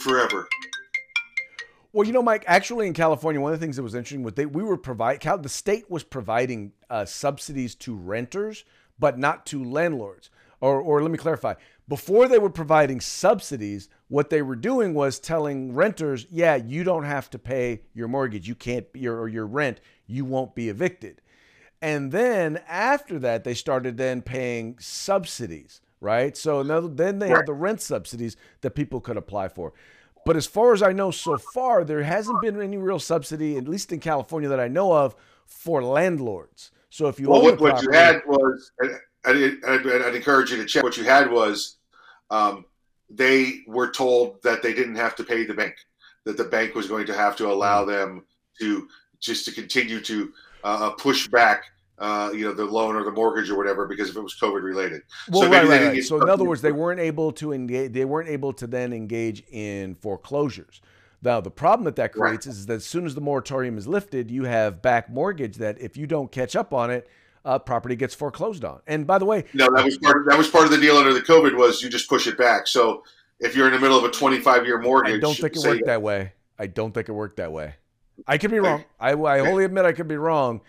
forever. 0.00 0.48
Well, 1.92 2.06
you 2.06 2.12
know, 2.12 2.22
Mike. 2.22 2.44
Actually, 2.46 2.86
in 2.86 2.92
California, 2.92 3.40
one 3.40 3.52
of 3.52 3.58
the 3.58 3.64
things 3.64 3.76
that 3.76 3.82
was 3.82 3.94
interesting 3.94 4.22
was 4.22 4.34
they 4.34 4.46
we 4.46 4.62
were 4.62 4.76
provide 4.76 5.20
Cal, 5.20 5.38
the 5.38 5.48
state 5.48 5.90
was 5.90 6.04
providing 6.04 6.72
uh, 6.90 7.04
subsidies 7.04 7.74
to 7.76 7.96
renters, 7.96 8.64
but 8.98 9.18
not 9.18 9.46
to 9.46 9.64
landlords. 9.64 10.30
Or, 10.60 10.80
or 10.80 11.02
let 11.02 11.10
me 11.10 11.18
clarify: 11.18 11.54
before 11.88 12.28
they 12.28 12.38
were 12.38 12.50
providing 12.50 13.00
subsidies, 13.00 13.88
what 14.08 14.28
they 14.28 14.42
were 14.42 14.56
doing 14.56 14.92
was 14.92 15.18
telling 15.18 15.74
renters, 15.74 16.26
yeah, 16.30 16.54
you 16.54 16.84
don't 16.84 17.04
have 17.04 17.30
to 17.30 17.38
pay 17.38 17.80
your 17.94 18.08
mortgage. 18.08 18.46
You 18.46 18.54
can't, 18.54 18.86
your, 18.94 19.18
or 19.18 19.28
your 19.28 19.46
rent, 19.46 19.80
you 20.06 20.24
won't 20.26 20.54
be 20.54 20.68
evicted. 20.68 21.22
And 21.80 22.12
then 22.12 22.60
after 22.68 23.18
that, 23.20 23.44
they 23.44 23.54
started 23.54 23.96
then 23.96 24.20
paying 24.20 24.76
subsidies, 24.78 25.80
right? 26.00 26.36
So 26.36 26.62
now, 26.62 26.80
then 26.80 27.20
they 27.20 27.28
have 27.28 27.46
the 27.46 27.54
rent 27.54 27.80
subsidies 27.80 28.36
that 28.60 28.72
people 28.72 29.00
could 29.00 29.16
apply 29.16 29.48
for. 29.48 29.72
But 30.26 30.36
as 30.36 30.46
far 30.46 30.74
as 30.74 30.82
I 30.82 30.92
know 30.92 31.10
so 31.10 31.38
far, 31.38 31.84
there 31.84 32.02
hasn't 32.02 32.42
been 32.42 32.60
any 32.60 32.76
real 32.76 32.98
subsidy, 32.98 33.56
at 33.56 33.66
least 33.66 33.92
in 33.92 34.00
California 34.00 34.48
that 34.50 34.60
I 34.60 34.68
know 34.68 34.92
of, 34.92 35.16
for 35.46 35.82
landlords. 35.82 36.70
So 36.90 37.06
if 37.06 37.18
you 37.18 37.30
well, 37.30 37.42
what, 37.42 37.58
property, 37.58 37.86
what 37.86 37.94
you 37.94 37.98
had 37.98 38.20
was, 38.26 38.72
I'd, 39.24 39.56
I'd, 39.66 39.86
I'd, 39.86 40.14
encourage 40.14 40.50
you 40.50 40.58
to 40.58 40.66
check. 40.66 40.82
What 40.82 40.96
you 40.96 41.04
had 41.04 41.30
was 41.30 41.77
um, 42.30 42.64
they 43.10 43.60
were 43.66 43.90
told 43.90 44.42
that 44.42 44.62
they 44.62 44.74
didn't 44.74 44.96
have 44.96 45.16
to 45.16 45.24
pay 45.24 45.44
the 45.44 45.54
bank, 45.54 45.74
that 46.24 46.36
the 46.36 46.44
bank 46.44 46.74
was 46.74 46.86
going 46.86 47.06
to 47.06 47.14
have 47.14 47.36
to 47.36 47.50
allow 47.50 47.84
mm. 47.84 47.88
them 47.88 48.24
to 48.60 48.88
just 49.20 49.44
to 49.44 49.52
continue 49.52 50.00
to 50.00 50.32
uh, 50.64 50.88
uh, 50.88 50.90
push 50.90 51.28
back 51.28 51.64
uh, 51.98 52.30
you 52.32 52.44
know, 52.44 52.52
the 52.52 52.64
loan 52.64 52.94
or 52.94 53.04
the 53.04 53.10
mortgage 53.10 53.50
or 53.50 53.56
whatever 53.56 53.86
because 53.86 54.08
if 54.08 54.16
it 54.16 54.20
was 54.20 54.36
COVID 54.40 54.62
related. 54.62 55.02
Well, 55.30 55.42
so 55.42 55.50
right, 55.50 55.66
right, 55.66 55.86
right. 55.88 56.04
So 56.04 56.20
in 56.22 56.28
other 56.28 56.44
words, 56.44 56.62
they 56.62 56.72
weren't 56.72 57.00
able 57.00 57.32
to 57.32 57.52
engage. 57.52 57.92
They 57.92 58.04
weren't 58.04 58.28
able 58.28 58.52
to 58.54 58.66
then 58.66 58.92
engage 58.92 59.42
in 59.50 59.96
foreclosures. 59.96 60.80
Now 61.22 61.40
the 61.40 61.50
problem 61.50 61.84
that 61.86 61.96
that 61.96 62.14
Right. 62.14 62.28
creates 62.28 62.46
is 62.46 62.66
that 62.66 62.74
as 62.74 62.84
soon 62.84 63.04
as 63.04 63.14
the 63.14 63.20
moratorium 63.20 63.76
is 63.76 63.88
lifted, 63.88 64.30
you 64.30 64.44
have 64.44 64.80
back 64.80 65.10
mortgage 65.10 65.56
that 65.56 65.80
if 65.80 65.96
you 65.96 66.06
don't 66.06 66.30
catch 66.30 66.54
up 66.54 66.72
on 66.72 66.90
it, 66.90 67.08
uh, 67.44 67.58
property 67.58 67.96
gets 67.96 68.14
foreclosed 68.14 68.64
on. 68.64 68.80
And 68.86 69.06
by 69.06 69.18
the 69.18 69.24
way, 69.24 69.44
No, 69.54 69.68
that 69.74 69.84
was 69.84 69.98
part. 69.98 70.18
Of, 70.18 70.26
that 70.26 70.38
was 70.38 70.48
part 70.48 70.64
of 70.64 70.70
the 70.70 70.78
deal 70.78 70.96
under 70.96 71.12
the 71.12 71.22
COVID 71.22 71.56
was 71.56 71.82
you 71.82 71.88
just 71.88 72.08
push 72.08 72.26
it 72.26 72.36
back. 72.36 72.66
So 72.66 73.04
if 73.40 73.56
you're 73.56 73.66
in 73.66 73.72
the 73.72 73.78
middle 73.78 73.98
of 73.98 74.04
a 74.04 74.10
25 74.10 74.66
year 74.66 74.78
mortgage, 74.78 75.16
I 75.16 75.18
don't 75.18 75.36
think 75.36 75.56
it 75.56 75.62
worked 75.62 75.86
that 75.86 76.02
way. 76.02 76.32
I 76.58 76.66
don't 76.66 76.92
think 76.92 77.08
it 77.08 77.12
worked 77.12 77.36
that 77.36 77.52
way. 77.52 77.74
I 78.26 78.38
could 78.38 78.50
be 78.50 78.58
wrong. 78.58 78.84
I, 78.98 79.12
I 79.12 79.38
wholly 79.38 79.64
admit 79.64 79.84
I 79.84 79.92
could 79.92 80.08
be 80.08 80.16
wrong. 80.16 80.60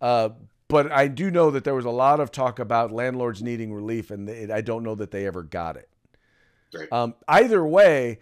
Uh, 0.00 0.30
but 0.68 0.92
I 0.92 1.08
do 1.08 1.30
know 1.30 1.50
that 1.50 1.64
there 1.64 1.74
was 1.74 1.84
a 1.84 1.90
lot 1.90 2.20
of 2.20 2.30
talk 2.30 2.58
about 2.58 2.92
landlords 2.92 3.42
needing 3.42 3.72
relief, 3.72 4.10
and 4.10 4.28
they, 4.28 4.50
I 4.50 4.60
don't 4.60 4.84
know 4.84 4.94
that 4.94 5.10
they 5.10 5.26
ever 5.26 5.42
got 5.42 5.76
it. 5.76 5.88
Right. 6.72 6.92
Um, 6.92 7.14
either 7.26 7.66
way, 7.66 8.20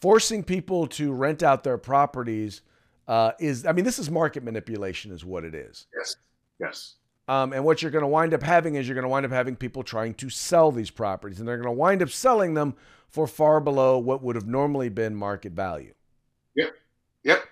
forcing 0.00 0.42
people 0.42 0.86
to 0.88 1.12
rent 1.12 1.42
out 1.42 1.62
their 1.62 1.78
properties 1.78 2.62
uh, 3.06 3.32
is, 3.38 3.64
I 3.64 3.72
mean, 3.72 3.84
this 3.84 3.98
is 3.98 4.10
market 4.10 4.42
manipulation, 4.42 5.12
is 5.12 5.24
what 5.24 5.44
it 5.44 5.54
is. 5.54 5.86
Yes. 5.96 6.16
Yes. 6.58 6.94
Um, 7.26 7.52
and 7.52 7.64
what 7.64 7.80
you're 7.80 7.90
going 7.90 8.02
to 8.02 8.08
wind 8.08 8.34
up 8.34 8.42
having 8.42 8.74
is 8.74 8.86
you're 8.86 8.94
going 8.94 9.04
to 9.04 9.08
wind 9.08 9.24
up 9.24 9.32
having 9.32 9.56
people 9.56 9.82
trying 9.82 10.14
to 10.14 10.28
sell 10.28 10.70
these 10.70 10.90
properties, 10.90 11.38
and 11.38 11.48
they're 11.48 11.56
going 11.56 11.66
to 11.66 11.72
wind 11.72 12.02
up 12.02 12.10
selling 12.10 12.54
them 12.54 12.74
for 13.08 13.26
far 13.26 13.60
below 13.60 13.98
what 13.98 14.22
would 14.22 14.36
have 14.36 14.46
normally 14.46 14.88
been 14.88 15.14
market 15.14 15.52
value. 15.52 15.94
Yep. 16.54 16.74
Yep. 17.22 17.44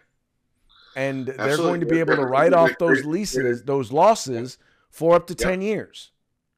And 0.94 1.26
they're 1.26 1.56
going 1.56 1.80
to 1.80 1.86
be 1.86 2.00
able 2.00 2.16
to 2.16 2.26
write 2.26 2.52
off 2.52 2.72
those 2.78 3.04
leases, 3.04 3.62
those 3.62 3.90
losses 3.90 4.58
for 4.90 5.14
up 5.14 5.26
to 5.28 5.34
10 5.34 5.62
years, 5.62 6.10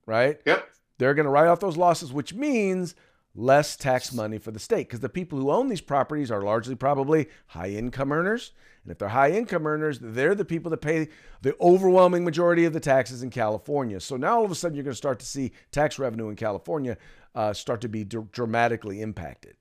right? 0.07 0.41
Yep. 0.45 0.69
They're 0.99 1.15
going 1.15 1.27
to 1.27 1.31
write 1.31 1.47
off 1.47 1.61
those 1.61 1.77
losses, 1.77 2.13
which 2.13 2.35
means 2.35 2.97
less 3.37 3.77
tax 3.77 4.13
money 4.13 4.39
for 4.39 4.51
the 4.51 4.59
state 4.59 4.89
because 4.89 5.01
the 5.01 5.09
people 5.09 5.39
who 5.39 5.51
own 5.51 5.69
these 5.69 5.81
properties 5.81 6.31
are 6.31 6.43
largely 6.43 6.75
probably 6.75 7.29
high 7.49 7.71
income 7.71 8.13
earners. 8.13 8.53
And 8.85 8.93
if 8.93 8.99
they're 8.99 9.09
high 9.09 9.31
income 9.33 9.67
earners, 9.67 9.99
they're 10.01 10.35
the 10.35 10.45
people 10.45 10.71
that 10.71 10.79
pay 10.83 11.09
the 11.43 11.57
overwhelming 11.61 12.23
majority 12.25 12.67
of 12.67 12.73
the 12.75 12.81
taxes 12.81 13.23
in 13.23 13.31
California. 13.31 13.99
So 13.99 14.17
now 14.17 14.37
all 14.39 14.45
of 14.45 14.51
a 14.51 14.55
sudden 14.55 14.77
you're 14.77 14.85
going 14.85 14.93
to 14.93 14.97
start 14.97 15.19
to 15.21 15.27
see 15.27 15.53
tax 15.73 15.99
revenue 15.99 16.29
in 16.29 16.37
California 16.37 16.97
uh, 17.35 17.53
start 17.55 17.81
to 17.81 17.89
be 17.89 18.05
dr- 18.05 18.31
dramatically 18.31 19.01
impacted. 19.01 19.57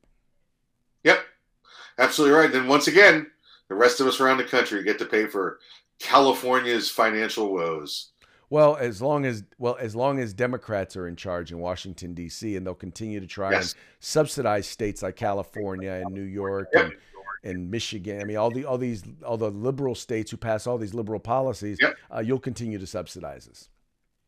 Yep. 1.03 1.19
Absolutely 1.97 2.37
right. 2.37 2.51
Then 2.51 2.67
once 2.67 2.87
again, 2.87 3.27
the 3.69 3.75
rest 3.75 3.99
of 4.01 4.07
us 4.07 4.19
around 4.19 4.37
the 4.37 4.43
country 4.43 4.83
get 4.83 4.99
to 4.99 5.05
pay 5.05 5.25
for 5.25 5.59
California's 5.99 6.89
financial 6.91 7.53
woes. 7.53 8.09
Well, 8.49 8.75
as 8.75 9.01
long 9.01 9.25
as 9.25 9.43
well 9.57 9.77
as 9.79 9.95
long 9.95 10.19
as 10.19 10.33
Democrats 10.33 10.95
are 10.95 11.07
in 11.07 11.15
charge 11.15 11.51
in 11.51 11.57
Washington 11.59 12.13
D.C. 12.13 12.55
and 12.55 12.67
they'll 12.67 12.75
continue 12.75 13.19
to 13.19 13.25
try 13.25 13.51
Yes. 13.51 13.71
and 13.71 13.81
subsidize 13.99 14.67
states 14.67 15.01
like 15.01 15.15
California 15.15 15.91
and 16.05 16.13
New 16.13 16.21
York 16.21 16.67
Yep. 16.73 16.83
and, 16.85 16.93
and 17.43 17.69
Michigan. 17.69 18.21
I 18.21 18.23
mean, 18.25 18.37
all 18.37 18.49
the 18.51 18.65
all 18.65 18.77
these 18.77 19.03
all 19.25 19.37
the 19.37 19.49
liberal 19.51 19.95
states 19.95 20.31
who 20.31 20.37
pass 20.37 20.65
all 20.67 20.77
these 20.77 20.93
liberal 20.93 21.19
policies, 21.19 21.77
Yep. 21.81 21.95
uh, 22.15 22.19
you'll 22.19 22.39
continue 22.39 22.77
to 22.79 22.87
subsidize 22.87 23.47
us. 23.47 23.69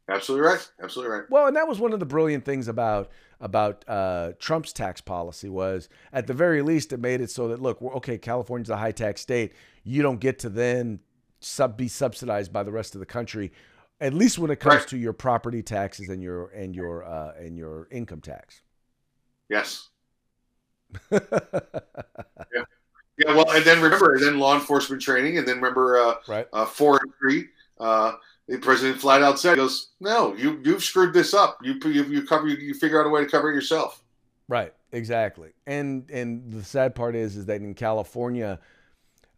Absolutely 0.08 0.47
right. 0.47 0.71
Absolutely 0.84 1.15
right. 1.17 1.23
Well, 1.32 1.47
and 1.47 1.56
that 1.56 1.67
was 1.67 1.80
one 1.80 1.91
of 1.91 1.99
the 1.99 2.06
brilliant 2.06 2.45
things 2.45 2.67
about 2.67 3.10
about 3.41 3.84
uh, 3.88 4.34
Trump's 4.39 4.71
tax 4.71 5.01
policy 5.01 5.49
was, 5.49 5.89
at 6.13 6.28
the 6.28 6.34
very 6.34 6.62
least, 6.62 6.93
it 6.93 6.99
made 6.99 7.21
it 7.21 7.32
so 7.32 7.47
that 7.47 7.62
look, 7.62 7.82
we're, 7.82 7.93
okay, 7.95 8.17
California's 8.17 8.69
a 8.69 8.78
high 8.78 8.91
tax 8.91 9.21
state. 9.21 9.54
You 9.84 10.01
don't 10.04 10.19
get 10.19 10.38
to 10.39 10.49
then 10.49 10.99
sub 11.39 11.75
be 11.75 11.88
subsidized 11.88 12.54
by 12.54 12.63
the 12.63 12.71
rest 12.71 12.93
of 12.95 12.99
the 12.99 13.06
country, 13.06 13.51
at 13.99 14.13
least 14.13 14.38
when 14.38 14.51
it 14.51 14.60
comes 14.60 14.75
Right. 14.82 14.88
to 14.89 14.97
your 14.97 15.13
property 15.13 15.63
taxes 15.63 16.10
and 16.10 16.21
your 16.21 16.49
and 16.49 16.75
your 16.75 17.04
uh, 17.04 17.34
and 17.39 17.58
your 17.58 17.88
income 17.91 18.21
tax. 18.21 18.62
Yes. 19.49 19.89
Yeah. 21.12 22.63
Yeah. 23.17 23.34
Well, 23.34 23.49
and 23.51 23.63
then 23.63 23.82
remember, 23.82 24.13
and 24.15 24.23
then 24.23 24.39
law 24.39 24.56
enforcement 24.56 25.01
training, 25.01 25.38
and 25.38 25.47
then 25.47 25.56
remember, 25.58 25.97
uh, 25.97 26.15
Right. 26.28 26.47
uh, 26.51 26.65
forestry. 26.65 27.49
Uh, 27.80 28.13
the 28.47 28.58
president 28.58 28.99
flat 28.99 29.23
out 29.23 29.39
said, 29.39 29.56
"Goes, 29.56 29.91
no, 29.99 30.36
you 30.36 30.62
you've 30.63 30.84
screwed 30.84 31.13
this 31.13 31.34
up. 31.34 31.58
You 31.63 31.80
you, 31.86 32.04
you 32.04 32.21
cover 32.28 32.47
you, 32.47 32.58
you 32.58 32.73
figure 32.73 32.99
out 32.99 33.08
a 33.08 33.10
way 33.10 33.23
to 33.23 33.30
cover 33.30 33.51
it 33.51 33.56
yourself." 33.56 34.04
Right, 34.47 34.73
exactly. 34.91 35.54
And 35.65 36.10
and 36.12 36.51
the 36.51 36.63
sad 36.63 36.93
part 36.93 37.15
is 37.15 37.36
is 37.36 37.45
that 37.47 37.62
in 37.62 37.73
California, 37.73 38.60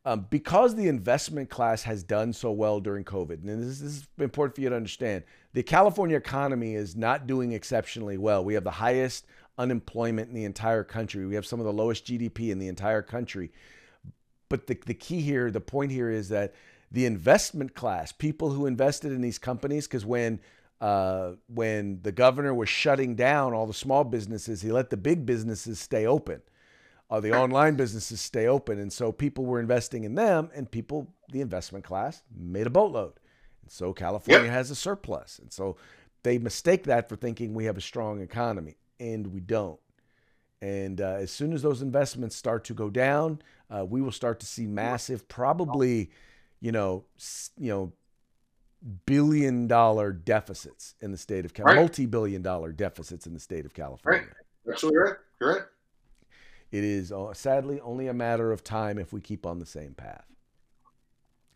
um, 0.05 0.27
because 0.29 0.75
the 0.75 0.87
investment 0.87 1.49
class 1.49 1.83
has 1.83 2.03
done 2.03 2.33
so 2.33 2.51
well 2.51 2.79
during 2.79 3.03
COVID, 3.05 3.43
and 3.43 3.63
this, 3.63 3.79
this 3.79 3.93
is 3.93 4.07
important 4.19 4.55
for 4.55 4.61
you 4.61 4.69
to 4.69 4.75
understand, 4.75 5.23
the 5.53 5.63
California 5.63 6.17
economy 6.17 6.75
is 6.75 6.95
not 6.95 7.27
doing 7.27 7.53
exceptionally 7.53 8.17
well. 8.17 8.43
We 8.43 8.55
have 8.55 8.63
the 8.65 8.71
highest 8.71 9.25
unemployment 9.57 10.29
in 10.29 10.35
the 10.35 10.45
entire 10.45 10.83
country. 10.83 11.25
We 11.25 11.35
have 11.35 11.45
some 11.45 11.59
of 11.59 11.65
the 11.65 11.73
lowest 11.73 12.05
GDP 12.05 12.49
in 12.49 12.59
the 12.59 12.67
entire 12.67 13.01
country. 13.01 13.51
But 14.49 14.67
the, 14.67 14.77
the 14.85 14.93
key 14.93 15.21
here, 15.21 15.51
the 15.51 15.61
point 15.61 15.91
here 15.91 16.09
is 16.09 16.29
that 16.29 16.53
the 16.91 17.05
investment 17.05 17.73
class, 17.75 18.11
people 18.11 18.51
who 18.51 18.65
invested 18.65 19.11
in 19.11 19.21
these 19.21 19.37
companies, 19.39 19.87
because 19.87 20.05
when 20.05 20.39
uh, 20.79 21.31
when 21.47 21.99
the 22.03 22.11
governor 22.11 22.53
was 22.53 22.69
shutting 22.69 23.15
down 23.15 23.51
all 23.51 23.65
the 23.65 23.73
small 23.73 24.03
businesses, 24.03 24.61
he 24.61 24.71
let 24.71 24.91
the 24.91 24.97
big 24.97 25.25
businesses 25.25 25.79
stay 25.79 26.05
open, 26.05 26.39
uh, 27.09 27.19
the 27.19 27.31
online 27.35 27.75
businesses 27.75 28.21
stay 28.21 28.45
open, 28.45 28.77
and 28.77 28.93
so 28.93 29.11
people 29.11 29.43
were 29.43 29.59
investing 29.59 30.03
in 30.03 30.13
them, 30.13 30.51
and 30.53 30.69
people, 30.69 31.07
the 31.31 31.41
investment 31.41 31.83
class, 31.83 32.21
made 32.37 32.67
a 32.67 32.69
boatload, 32.69 33.13
and 33.63 33.71
so 33.71 33.91
California 33.91 34.43
Yep. 34.43 34.53
has 34.53 34.69
a 34.69 34.75
surplus, 34.75 35.39
and 35.39 35.51
so 35.51 35.77
they 36.21 36.37
mistake 36.37 36.83
that 36.83 37.09
for 37.09 37.15
thinking 37.15 37.55
we 37.55 37.65
have 37.65 37.77
a 37.77 37.81
strong 37.81 38.21
economy, 38.21 38.77
and 38.99 39.27
we 39.27 39.39
don't. 39.39 39.79
And 40.61 41.01
uh, 41.01 41.17
as 41.19 41.31
soon 41.31 41.53
as 41.53 41.61
those 41.61 41.81
investments 41.81 42.35
start 42.35 42.63
to 42.65 42.73
go 42.73 42.89
down, 42.89 43.41
uh, 43.69 43.85
we 43.85 44.01
will 44.01 44.11
start 44.11 44.39
to 44.39 44.45
see 44.45 44.65
massive, 44.65 45.27
probably, 45.27 46.09
you 46.59 46.71
know, 46.71 47.05
you 47.57 47.69
know, 47.69 47.93
billion 49.05 49.67
dollar 49.67 50.11
deficits 50.11 50.95
in 51.01 51.11
the 51.11 51.17
state 51.17 51.45
of 51.45 51.51
Right. 51.51 51.55
California, 51.55 51.81
multi-billion 51.81 52.41
dollar 52.41 52.71
deficits 52.71 53.27
in 53.27 53.33
the 53.33 53.39
state 53.39 53.65
of 53.65 53.73
California. 53.73 54.27
Absolutely 54.69 54.99
right. 54.99 55.15
You're 55.39 55.53
right. 55.53 55.63
It 56.71 56.83
is 56.83 57.11
uh, 57.11 57.33
sadly 57.33 57.79
only 57.81 58.07
a 58.07 58.13
matter 58.13 58.51
of 58.51 58.63
time 58.63 58.97
if 58.97 59.13
we 59.13 59.21
keep 59.21 59.45
on 59.45 59.59
the 59.59 59.65
same 59.65 59.93
path. 59.93 60.25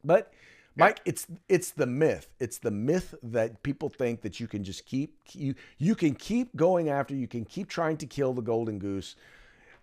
But 0.04 0.34
Mike, 0.76 1.02
it's 1.06 1.28
it's 1.50 1.72
the 1.72 1.86
myth. 1.86 2.28
It's 2.40 2.58
the 2.58 2.72
myth 2.72 3.14
that 3.24 3.62
people 3.62 3.90
think 3.90 4.22
that 4.22 4.40
you 4.40 4.48
can 4.48 4.64
just 4.64 4.86
keep 4.86 5.18
you 5.34 5.56
you 5.78 5.96
can 5.96 6.16
keep 6.16 6.56
going 6.56 6.90
after, 6.90 7.14
you 7.14 7.28
can 7.28 7.46
keep 7.46 7.68
trying 7.68 7.98
to 7.98 8.06
kill 8.06 8.34
the 8.34 8.42
golden 8.42 8.80
goose, 8.80 9.16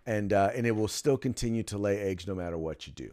and 0.05 0.33
uh, 0.33 0.49
and 0.55 0.65
it 0.65 0.71
will 0.71 0.87
still 0.87 1.17
continue 1.17 1.63
to 1.63 1.77
lay 1.77 1.99
eggs 1.99 2.27
no 2.27 2.33
matter 2.33 2.57
what 2.57 2.87
you 2.87 2.93
do. 2.93 3.11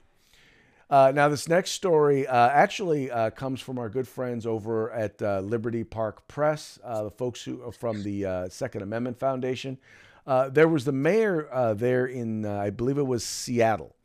Uh, 0.88 1.10
now, 1.12 1.28
this 1.28 1.48
next 1.48 1.72
story 1.72 2.28
uh, 2.28 2.48
actually 2.48 3.10
uh, 3.10 3.30
comes 3.30 3.60
from 3.60 3.76
our 3.76 3.88
good 3.88 4.06
friends 4.06 4.46
over 4.46 4.92
at 4.92 5.20
uh, 5.20 5.40
Liberty 5.40 5.82
Park 5.82 6.28
Press, 6.28 6.78
uh, 6.84 7.02
the 7.02 7.10
folks 7.10 7.42
who 7.42 7.60
are 7.62 7.72
from 7.72 8.04
the 8.04 8.46
Second 8.50 8.82
Amendment 8.82 9.18
Foundation. 9.18 9.78
There 10.26 10.68
was 10.68 10.84
the 10.84 10.92
mayor 10.92 11.74
there 11.76 12.06
in, 12.06 12.46
I 12.46 12.70
believe 12.70 12.98
it 12.98 13.06
was 13.06 13.24
Seattle. 13.24 13.95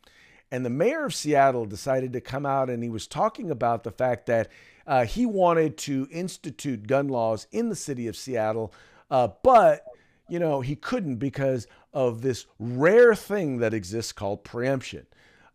And 0.52 0.66
the 0.66 0.70
mayor 0.70 1.06
of 1.06 1.16
Seattle 1.16 1.66
decided 1.66 2.12
to 2.14 2.22
come 2.22 2.46
out 2.46 2.70
and 2.70 2.84
he 2.84 2.90
was 2.90 3.08
talking 3.08 3.50
about 3.50 3.84
the 3.84 3.92
fact 3.92 4.26
that 4.26 4.50
uh, 4.86 5.06
he 5.06 5.26
wanted 5.26 5.78
to 5.78 6.08
institute 6.12 6.88
gun 6.88 7.08
laws 7.08 7.48
in 7.52 7.70
the 7.70 7.76
city 7.76 8.08
of 8.08 8.18
Seattle, 8.18 8.74
uh, 9.10 9.30
but 9.44 9.86
you 10.28 10.40
know 10.40 10.62
he 10.62 10.76
couldn't 10.76 11.18
because 11.18 11.68
of 11.94 12.22
this 12.22 12.46
rare 12.60 13.16
thing 13.16 13.60
that 13.60 13.74
exists 13.74 14.12
called 14.12 14.44
preemption. 14.44 15.06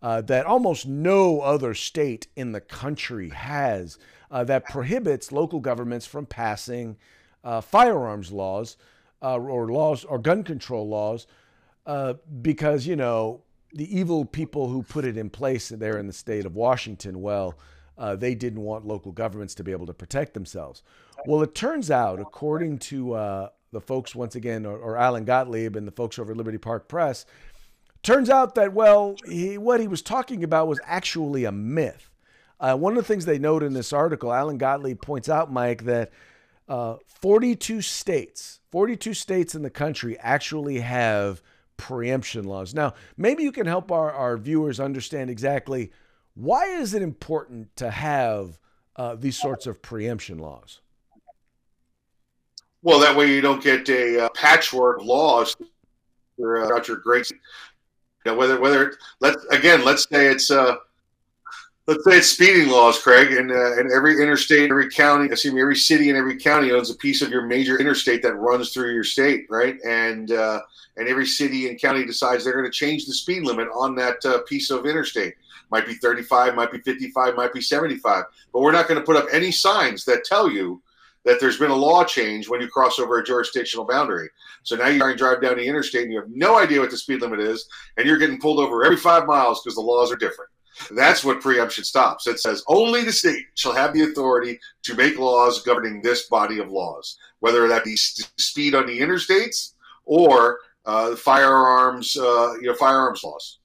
Uh, 0.02 0.20
that 0.20 0.46
almost 0.46 0.86
no 0.86 1.40
other 1.40 1.74
state 1.74 2.28
in 2.36 2.52
the 2.52 2.60
country 2.60 3.30
has 3.30 3.98
uh, 4.30 4.44
that 4.44 4.64
prohibits 4.66 5.32
local 5.32 5.58
governments 5.58 6.06
from 6.06 6.26
passing 6.26 6.96
uh, 7.42 7.60
firearms 7.60 8.30
laws 8.30 8.76
uh, 9.22 9.36
or 9.36 9.68
laws 9.68 10.04
or 10.04 10.18
gun 10.18 10.44
control 10.44 10.86
laws 10.86 11.26
uh, 11.86 12.14
because 12.42 12.86
you 12.86 12.94
know 12.94 13.40
the 13.76 13.96
evil 13.96 14.24
people 14.24 14.68
who 14.68 14.82
put 14.82 15.04
it 15.04 15.16
in 15.16 15.28
place 15.30 15.68
there 15.68 15.98
in 15.98 16.06
the 16.06 16.12
state 16.12 16.46
of 16.46 16.56
Washington, 16.56 17.20
well, 17.20 17.54
uh, 17.98 18.16
they 18.16 18.34
didn't 18.34 18.62
want 18.62 18.86
local 18.86 19.12
governments 19.12 19.54
to 19.54 19.64
be 19.64 19.72
able 19.72 19.86
to 19.86 19.94
protect 19.94 20.34
themselves. 20.34 20.82
Well, 21.26 21.42
it 21.42 21.54
turns 21.54 21.90
out, 21.90 22.20
according 22.20 22.78
to 22.78 23.14
uh, 23.14 23.48
the 23.72 23.80
folks 23.80 24.14
once 24.14 24.34
again, 24.34 24.66
or, 24.66 24.78
or 24.78 24.96
Alan 24.96 25.24
Gottlieb 25.24 25.76
and 25.76 25.86
the 25.86 25.92
folks 25.92 26.18
over 26.18 26.32
at 26.32 26.36
Liberty 26.36 26.58
Park 26.58 26.88
Press, 26.88 27.26
turns 28.02 28.30
out 28.30 28.54
that 28.54 28.72
well, 28.72 29.16
he, 29.28 29.58
what 29.58 29.80
he 29.80 29.88
was 29.88 30.02
talking 30.02 30.42
about 30.42 30.68
was 30.68 30.80
actually 30.84 31.44
a 31.44 31.52
myth. 31.52 32.10
Uh, 32.58 32.74
one 32.76 32.96
of 32.96 32.96
the 32.96 33.06
things 33.06 33.26
they 33.26 33.38
note 33.38 33.62
in 33.62 33.74
this 33.74 33.92
article, 33.92 34.32
Alan 34.32 34.56
Gottlieb 34.56 35.00
points 35.02 35.28
out, 35.28 35.52
Mike, 35.52 35.84
that 35.84 36.10
uh, 36.68 36.96
42 37.20 37.82
states, 37.82 38.60
42 38.70 39.12
states 39.12 39.54
in 39.54 39.62
the 39.62 39.70
country 39.70 40.18
actually 40.18 40.80
have 40.80 41.42
preemption 41.76 42.44
laws. 42.44 42.74
Now, 42.74 42.94
maybe 43.16 43.42
you 43.42 43.52
can 43.52 43.66
help 43.66 43.92
our, 43.92 44.12
our 44.12 44.36
viewers 44.36 44.80
understand 44.80 45.30
exactly 45.30 45.92
why 46.34 46.66
is 46.66 46.94
it 46.94 47.02
important 47.02 47.74
to 47.76 47.90
have 47.90 48.58
uh, 48.96 49.14
these 49.14 49.38
sorts 49.38 49.66
of 49.66 49.82
preemption 49.82 50.38
laws. 50.38 50.80
Well, 52.82 52.98
that 53.00 53.16
way 53.16 53.32
you 53.32 53.40
don't 53.40 53.62
get 53.62 53.88
a 53.88 54.24
uh, 54.24 54.28
patchwork 54.30 55.02
laws 55.02 55.56
throughout 56.36 56.70
uh, 56.70 56.84
your 56.86 56.96
great. 56.98 57.30
Know, 58.24 58.34
whether 58.34 58.60
whether 58.60 58.96
let's 59.20 59.44
again, 59.46 59.84
let's 59.84 60.08
say 60.08 60.26
it's 60.26 60.50
uh, 60.50 60.76
let's 61.86 62.04
say 62.04 62.18
it's 62.18 62.30
speeding 62.30 62.68
laws, 62.68 62.98
Craig, 62.98 63.32
and 63.32 63.50
uh, 63.50 63.78
and 63.78 63.92
every 63.92 64.20
interstate, 64.20 64.70
every 64.70 64.90
county, 64.90 65.26
excuse 65.26 65.54
me, 65.54 65.60
every 65.60 65.76
city 65.76 66.08
and 66.08 66.18
every 66.18 66.36
county 66.36 66.72
owns 66.72 66.90
a 66.90 66.96
piece 66.96 67.22
of 67.22 67.30
your 67.30 67.46
major 67.46 67.78
interstate 67.78 68.22
that 68.22 68.34
runs 68.34 68.72
through 68.72 68.92
your 68.92 69.04
state, 69.04 69.46
right? 69.48 69.76
And 69.84 70.32
uh, 70.32 70.60
and 70.96 71.08
every 71.08 71.26
city 71.26 71.68
and 71.68 71.80
county 71.80 72.04
decides 72.04 72.44
they're 72.44 72.54
going 72.54 72.64
to 72.64 72.70
change 72.70 73.06
the 73.06 73.12
speed 73.12 73.44
limit 73.44 73.68
on 73.74 73.94
that 73.96 74.24
uh, 74.24 74.40
piece 74.42 74.70
of 74.70 74.86
interstate. 74.86 75.34
Might 75.70 75.86
be 75.86 75.94
35, 75.94 76.54
might 76.54 76.70
be 76.70 76.78
55, 76.78 77.34
might 77.34 77.52
be 77.52 77.60
75, 77.60 78.24
but 78.52 78.60
we're 78.60 78.72
not 78.72 78.86
going 78.86 79.00
to 79.00 79.04
put 79.04 79.16
up 79.16 79.26
any 79.32 79.50
signs 79.50 80.04
that 80.04 80.24
tell 80.24 80.48
you 80.48 80.80
that 81.24 81.40
there's 81.40 81.58
been 81.58 81.72
a 81.72 81.76
law 81.76 82.04
change 82.04 82.48
when 82.48 82.60
you 82.60 82.68
cross 82.68 83.00
over 83.00 83.18
a 83.18 83.24
jurisdictional 83.24 83.84
boundary. 83.84 84.28
So 84.62 84.76
now 84.76 84.86
you're 84.86 85.16
drive 85.16 85.42
down 85.42 85.56
the 85.56 85.66
interstate 85.66 86.04
and 86.04 86.12
you 86.12 86.20
have 86.20 86.30
no 86.30 86.56
idea 86.56 86.80
what 86.80 86.90
the 86.90 86.96
speed 86.96 87.20
limit 87.20 87.40
is, 87.40 87.68
and 87.96 88.06
you're 88.06 88.18
getting 88.18 88.40
pulled 88.40 88.60
over 88.60 88.84
every 88.84 88.96
five 88.96 89.26
miles 89.26 89.60
because 89.60 89.74
the 89.74 89.80
laws 89.80 90.12
are 90.12 90.16
different. 90.16 90.50
That's 90.90 91.24
what 91.24 91.40
preemption 91.40 91.84
stops. 91.84 92.26
It 92.26 92.40
says 92.40 92.62
only 92.68 93.02
the 93.02 93.12
state 93.12 93.46
shall 93.54 93.72
have 93.72 93.92
the 93.92 94.02
authority 94.02 94.58
to 94.84 94.94
make 94.94 95.18
laws 95.18 95.62
governing 95.62 96.02
this 96.02 96.28
body 96.28 96.58
of 96.58 96.70
laws, 96.70 97.16
whether 97.40 97.66
that 97.68 97.84
be 97.84 97.96
st- 97.96 98.30
speed 98.38 98.74
on 98.74 98.86
the 98.86 99.00
interstates 99.00 99.72
or 100.04 100.58
uh, 100.84 101.16
firearms, 101.16 102.16
uh, 102.16 102.54
you 102.60 102.68
know, 102.68 102.74
firearms 102.74 103.22
laws. 103.24 103.58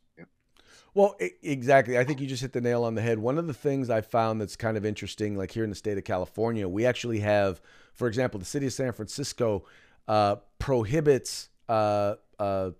Well, 0.93 1.15
exactly. 1.41 1.97
I 1.97 2.03
think 2.03 2.19
you 2.19 2.27
just 2.27 2.41
hit 2.41 2.51
the 2.51 2.59
nail 2.59 2.83
on 2.83 2.95
the 2.95 3.01
head. 3.01 3.17
One 3.17 3.37
of 3.37 3.47
the 3.47 3.53
things 3.53 3.89
I 3.89 4.01
found 4.01 4.41
that's 4.41 4.57
kind 4.57 4.75
of 4.75 4.85
interesting, 4.85 5.37
like 5.37 5.51
here 5.51 5.63
in 5.63 5.69
the 5.69 5.75
state 5.75 5.97
of 5.97 6.03
California, 6.03 6.67
we 6.67 6.85
actually 6.85 7.19
have, 7.19 7.61
for 7.93 8.09
example, 8.09 8.39
the 8.39 8.45
city 8.45 8.65
of 8.65 8.73
San 8.73 8.91
Francisco 8.91 9.63
uh, 10.09 10.35
prohibits 10.59 11.49
uh, 11.69 12.15
uh, 12.37 12.71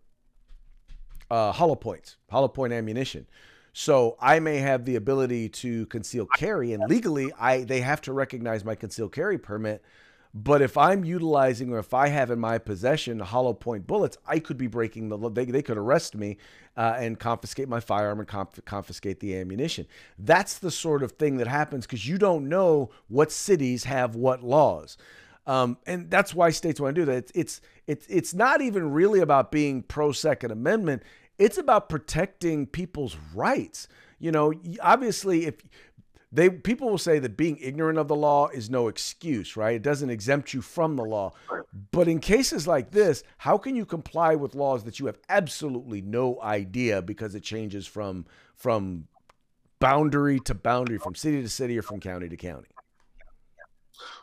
uh 1.30 1.52
hollow 1.54 1.76
points, 1.76 2.18
hollow 2.30 2.50
point 2.50 2.74
ammunition. 2.74 3.28
So 3.74 4.18
I 4.20 4.40
may 4.40 4.58
have 4.58 4.86
the 4.86 4.96
ability 4.96 5.50
to 5.50 5.86
conceal 5.88 6.26
carry, 6.36 6.74
and 6.74 6.90
legally, 6.90 7.32
I 7.40 7.64
they 7.64 7.82
have 7.82 8.02
to 8.02 8.14
recognize 8.14 8.66
my 8.66 8.76
concealed 8.76 9.14
carry 9.14 9.38
permit. 9.38 9.82
But 10.34 10.62
if 10.62 10.78
I'm 10.78 11.04
utilizing 11.04 11.74
or 11.74 11.80
if 11.80 11.94
I 11.94 12.08
have 12.08 12.32
in 12.32 12.40
my 12.40 12.58
possession 12.58 13.20
hollow 13.20 13.54
point 13.54 13.86
bullets, 13.86 14.18
I 14.26 14.40
could 14.40 14.58
be 14.58 14.68
breaking 14.68 15.10
the. 15.10 15.30
They, 15.30 15.46
they 15.46 15.62
could 15.62 15.78
arrest 15.78 16.16
me 16.16 16.38
uh, 16.78 16.96
and 16.98 17.20
confiscate 17.20 17.68
my 17.68 17.82
firearm 17.82 18.20
and 18.20 18.28
conf- 18.28 18.64
confiscate 18.66 19.20
the 19.20 19.36
ammunition. 19.36 19.88
That's 20.18 20.58
the 20.58 20.72
sort 20.72 21.04
of 21.04 21.14
thing 21.14 21.38
that 21.38 21.48
happens 21.48 21.86
because 21.86 22.08
you 22.08 22.18
don't 22.18 22.48
know 22.48 22.92
what 23.10 23.32
cities 23.32 23.84
have 23.86 24.16
what 24.16 24.42
laws. 24.42 24.98
Um, 25.48 25.78
and 25.88 26.10
that's 26.10 26.36
why 26.36 26.52
states 26.52 26.80
want 26.80 26.96
to 26.96 27.02
do 27.02 27.06
that. 27.06 27.18
It's, 27.18 27.32
it's 27.34 27.62
it's 27.88 28.08
it's 28.08 28.34
not 28.34 28.62
even 28.62 28.92
really 28.92 29.20
about 29.20 29.52
being 29.52 29.82
pro 29.82 30.12
Second 30.12 30.52
Amendment. 30.52 31.04
It's 31.42 31.58
about 31.58 31.90
protecting 31.90 32.68
people's 32.68 33.18
rights. 33.34 33.88
You 34.20 34.32
know, 34.32 34.54
obviously, 34.80 35.48
if 35.48 35.56
they 36.32 36.52
people 36.52 36.88
will 36.88 37.00
say 37.00 37.18
that 37.18 37.36
being 37.36 37.58
ignorant 37.60 37.98
of 37.98 38.08
the 38.08 38.16
law 38.16 38.48
is 38.50 38.70
no 38.70 38.88
excuse, 38.88 39.58
right? 39.58 39.76
It 39.76 39.82
doesn't 39.82 40.12
exempt 40.12 40.54
you 40.54 40.62
from 40.62 40.96
the 40.96 41.04
law. 41.04 41.34
But 41.92 42.08
in 42.08 42.20
cases 42.20 42.68
like 42.68 42.92
this, 42.92 43.24
how 43.40 43.58
can 43.58 43.76
you 43.76 43.88
comply 43.88 44.36
with 44.36 44.54
laws 44.54 44.84
that 44.84 45.00
you 45.00 45.08
have 45.08 45.18
absolutely 45.30 46.02
no 46.02 46.40
idea 46.44 47.02
because 47.02 47.34
it 47.34 47.42
changes 47.42 47.88
from 47.88 48.28
from 48.56 49.08
boundary 49.80 50.40
to 50.42 50.54
boundary, 50.54 51.00
from 51.00 51.16
city 51.16 51.42
to 51.42 51.50
city, 51.50 51.76
or 51.76 51.82
from 51.82 52.00
county 52.00 52.30
to 52.30 52.38
county? 52.38 52.70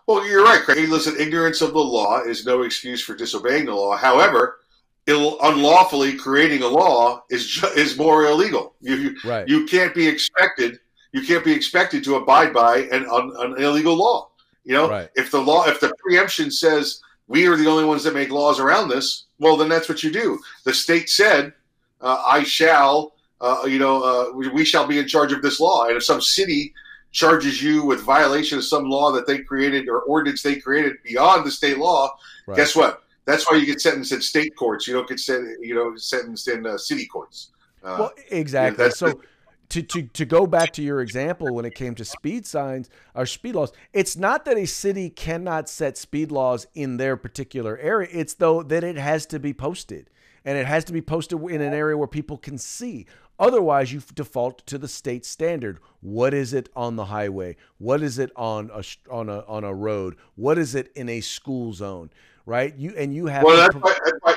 Well, 0.07 0.25
you're 0.25 0.45
right, 0.45 0.63
Craig. 0.63 0.89
Listen, 0.89 1.17
ignorance 1.19 1.63
of 1.63 1.73
the 1.73 1.81
law 1.81 2.23
is 2.23 2.47
no 2.47 2.63
excuse 2.63 3.03
for 3.03 3.17
disobeying 3.17 3.67
the 3.67 3.75
law. 3.75 3.97
However, 3.97 4.61
unlawfully 5.09 6.15
creating 6.15 6.63
a 6.63 6.69
law 6.69 7.23
is 7.31 7.65
is 7.77 7.97
more 7.97 8.27
illegal. 8.27 8.75
You 8.81 8.97
you, 8.97 9.17
right. 9.25 9.49
you 9.49 9.67
can't 9.67 9.95
be 9.95 10.07
expected 10.07 10.79
you 11.13 11.23
can't 11.23 11.45
be 11.45 11.53
expected 11.53 12.05
to 12.05 12.17
abide 12.17 12.53
by 12.53 12.79
an, 12.93 13.07
an, 13.11 13.33
an 13.39 13.63
illegal 13.63 13.97
law. 13.97 14.31
You 14.65 14.75
know, 14.75 14.91
right. 14.91 15.09
if 15.15 15.31
the 15.31 15.41
law 15.41 15.67
if 15.67 15.81
the 15.81 15.93
preemption 15.99 16.51
says 16.51 17.01
we 17.27 17.47
are 17.47 17.57
the 17.57 17.67
only 17.67 17.85
ones 17.85 18.05
that 18.05 18.15
make 18.15 18.31
laws 18.31 18.61
around 18.61 18.89
this, 18.89 19.25
well 19.39 19.57
then 19.57 19.69
that's 19.69 19.89
what 19.89 20.03
you 20.03 20.11
do. 20.11 20.39
The 20.65 20.75
state 20.75 21.09
said, 21.09 21.55
uh, 22.01 22.23
I 22.27 22.45
shall, 22.45 23.15
uh, 23.41 23.63
you 23.67 23.79
know, 23.79 24.03
uh, 24.03 24.33
we, 24.35 24.49
we 24.49 24.65
shall 24.65 24.87
be 24.87 24.99
in 24.99 25.09
charge 25.09 25.33
of 25.33 25.43
this 25.43 25.59
law, 25.59 25.87
and 25.87 25.97
if 25.97 26.05
some 26.05 26.21
city 26.21 26.75
charges 27.11 27.63
you 27.63 27.85
with 27.85 28.03
violation 28.03 28.59
of 28.59 28.65
some 28.65 28.85
law 28.85 29.11
that 29.13 29.27
they 29.27 29.39
created 29.39 29.89
or 29.89 30.03
ordinance 30.03 30.43
they 30.43 30.57
created 30.57 30.97
beyond 31.03 31.47
the 31.47 31.51
state 31.51 31.79
law, 31.79 32.15
right. 32.47 32.57
guess 32.57 32.77
what? 32.77 33.03
That's 33.29 33.49
why 33.51 33.59
you 33.59 33.67
get 33.67 33.79
sentenced 33.79 34.13
in 34.13 34.23
state 34.23 34.57
courts. 34.57 34.89
You 34.89 34.95
don't 34.95 35.07
get 35.07 35.21
sent, 35.21 35.47
you 35.61 35.75
know, 35.75 35.95
sentenced 35.97 36.49
in 36.49 36.65
uh, 36.65 36.79
city 36.79 37.05
courts. 37.05 37.51
Uh, 37.85 37.97
well, 37.99 38.13
exactly. 38.31 38.83
You 38.83 38.89
know, 38.89 38.95
so 38.95 39.21
to, 39.69 39.83
to, 39.83 40.03
to 40.05 40.25
go 40.25 40.47
back 40.47 40.73
to 40.73 40.83
your 40.83 41.03
example 41.03 41.55
when 41.55 41.67
it 41.67 41.75
came 41.75 41.95
to 41.97 42.07
speed 42.07 42.47
signs 42.47 42.89
or 43.15 43.27
speed 43.27 43.55
laws, 43.55 43.71
it's 43.93 44.17
not 44.17 44.47
that 44.47 44.57
a 44.57 44.67
city 44.67 45.11
cannot 45.11 45.69
set 45.69 45.99
speed 45.99 46.33
laws 46.33 46.67
in 46.75 46.97
their 46.97 47.19
particular 47.19 47.77
area. 47.77 48.09
It's 48.11 48.33
though 48.33 48.63
that 48.63 48.83
it 48.83 48.97
has 48.97 49.27
to 49.27 49.39
be 49.39 49.53
posted 49.53 50.09
and 50.43 50.57
it 50.57 50.67
has 50.67 50.85
to 50.85 50.95
be 50.95 51.03
posted 51.03 51.39
in 51.39 51.61
an 51.61 51.75
area 51.75 51.99
where 51.99 52.09
people 52.09 52.39
can 52.39 52.57
see. 52.57 53.05
Otherwise, 53.39 53.93
you 53.93 54.01
default 54.15 54.67
to 54.67 54.79
the 54.79 54.89
state 54.89 55.27
standard. 55.27 55.81
What 56.01 56.33
is 56.33 56.55
it 56.55 56.71
on 56.75 56.97
the 56.97 57.05
highway? 57.05 57.57
What 57.77 58.03
is 58.03 58.19
it 58.19 58.33
on 58.37 58.71
a 58.73 58.83
on 59.11 59.29
a 59.29 59.41
on 59.41 59.65
a 59.65 59.75
road? 59.75 60.17
What 60.35 60.57
is 60.57 60.75
it 60.75 60.91
in 60.97 61.11
a 61.11 61.21
school 61.21 61.75
zone? 61.75 62.11
Right? 62.49 62.75
You 62.77 62.95
and 62.97 63.15
you 63.15 63.27
have 63.27 63.45
well, 63.45 63.57
that's, 63.57 63.75
why, 63.77 63.95
that's 64.05 64.19
why, 64.23 64.37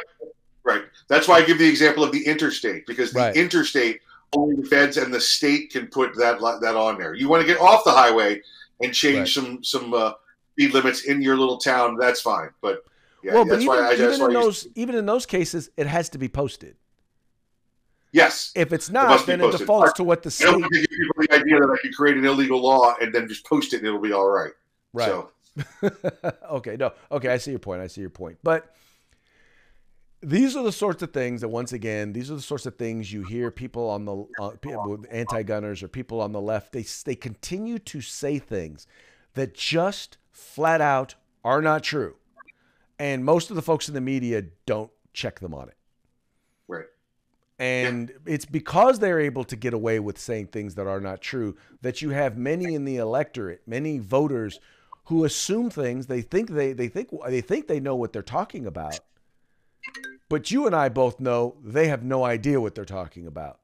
right. 0.63 0.83
That's 1.07 1.27
why 1.27 1.35
I 1.37 1.41
give 1.43 1.57
the 1.57 1.67
example 1.67 2.03
of 2.03 2.11
the 2.11 2.23
interstate 2.25 2.85
because 2.85 3.13
the 3.13 3.19
right. 3.19 3.35
interstate 3.35 4.01
only 4.35 4.61
the 4.61 4.67
feds 4.67 4.97
and 4.97 5.13
the 5.13 5.19
state 5.19 5.71
can 5.71 5.87
put 5.87 6.15
that 6.17 6.39
that 6.61 6.75
on 6.75 6.99
there. 6.99 7.13
You 7.13 7.29
want 7.29 7.41
to 7.41 7.47
get 7.47 7.59
off 7.59 7.83
the 7.85 7.91
highway 7.91 8.41
and 8.81 8.93
change 8.93 9.17
right. 9.17 9.27
some 9.27 9.63
some 9.63 9.93
uh, 9.93 10.13
speed 10.51 10.73
limits 10.73 11.05
in 11.05 11.21
your 11.21 11.37
little 11.37 11.57
town. 11.57 11.95
That's 11.97 12.21
fine, 12.21 12.49
but 12.61 12.83
yeah, 13.23 13.33
well, 13.33 13.45
but 13.45 13.61
even, 13.61 13.79
I, 13.79 13.93
even 13.93 14.21
in 14.21 14.33
those 14.33 14.67
even 14.75 14.95
in 14.95 15.05
those 15.05 15.25
cases, 15.25 15.69
it 15.77 15.87
has 15.87 16.09
to 16.09 16.17
be 16.17 16.27
posted. 16.27 16.75
Yes. 18.13 18.51
If 18.55 18.73
it's 18.73 18.89
not, 18.89 19.21
it 19.21 19.25
then 19.25 19.39
it 19.39 19.51
defaults 19.53 19.93
to 19.93 20.03
what 20.03 20.21
the 20.21 20.29
state. 20.29 20.49
I 20.49 20.51
don't 20.51 20.69
give 20.69 20.85
people 20.89 21.13
the 21.17 21.33
idea 21.33 21.61
that 21.61 21.69
I 21.71 21.81
can 21.81 21.93
create 21.93 22.17
an 22.17 22.25
illegal 22.25 22.61
law 22.61 22.93
and 22.99 23.13
then 23.13 23.25
just 23.25 23.45
post 23.45 23.73
it 23.73 23.77
and 23.77 23.87
it'll 23.87 24.01
be 24.01 24.11
all 24.11 24.27
right. 24.27 24.51
Right. 24.91 25.07
So. 25.07 25.31
okay, 26.51 26.77
no. 26.77 26.93
Okay, 27.11 27.29
I 27.29 27.37
see 27.37 27.51
your 27.51 27.59
point. 27.59 27.81
I 27.81 27.87
see 27.87 28.01
your 28.01 28.09
point. 28.09 28.37
But 28.43 28.75
these 30.21 30.55
are 30.55 30.63
the 30.63 30.71
sorts 30.71 31.01
of 31.01 31.11
things 31.11 31.41
that 31.41 31.49
once 31.49 31.73
again, 31.73 32.13
these 32.13 32.29
are 32.29 32.35
the 32.35 32.41
sorts 32.41 32.65
of 32.65 32.75
things 32.75 33.11
you 33.11 33.23
hear 33.23 33.49
people 33.51 33.89
on 33.89 34.05
the 34.05 34.25
uh, 34.39 34.51
anti-gunners 35.09 35.81
or 35.81 35.87
people 35.87 36.21
on 36.21 36.31
the 36.31 36.41
left 36.41 36.71
they 36.71 36.85
they 37.05 37.15
continue 37.15 37.79
to 37.79 38.01
say 38.01 38.37
things 38.37 38.85
that 39.33 39.55
just 39.55 40.17
flat 40.29 40.81
out 40.81 41.15
are 41.43 41.61
not 41.61 41.83
true. 41.83 42.15
And 42.99 43.25
most 43.25 43.49
of 43.49 43.55
the 43.55 43.63
folks 43.63 43.87
in 43.87 43.95
the 43.95 44.01
media 44.01 44.43
don't 44.67 44.91
check 45.13 45.39
them 45.39 45.55
on 45.55 45.69
it. 45.69 45.77
Right. 46.67 46.85
And 47.57 48.09
yeah. 48.09 48.33
it's 48.33 48.45
because 48.45 48.99
they're 48.99 49.19
able 49.19 49.43
to 49.45 49.55
get 49.55 49.73
away 49.73 49.99
with 49.99 50.19
saying 50.19 50.47
things 50.47 50.75
that 50.75 50.85
are 50.85 50.99
not 50.99 51.21
true 51.21 51.57
that 51.81 52.03
you 52.03 52.11
have 52.11 52.37
many 52.37 52.75
in 52.75 52.85
the 52.85 52.97
electorate, 52.97 53.61
many 53.65 53.97
voters 53.97 54.59
who 55.05 55.25
assume 55.25 55.69
things. 55.69 56.07
They 56.07 56.21
think 56.21 56.49
they 56.49 56.73
they 56.73 56.87
think 56.87 57.09
they 57.27 57.41
think 57.41 57.67
they 57.67 57.79
know 57.79 57.95
what 57.95 58.13
they're 58.13 58.21
talking 58.21 58.65
about. 58.65 58.99
But 60.29 60.51
you 60.51 60.65
and 60.65 60.75
I 60.75 60.89
both 60.89 61.19
know 61.19 61.55
they 61.63 61.87
have 61.87 62.03
no 62.03 62.23
idea 62.23 62.61
what 62.61 62.75
they're 62.75 62.85
talking 62.85 63.27
about. 63.27 63.59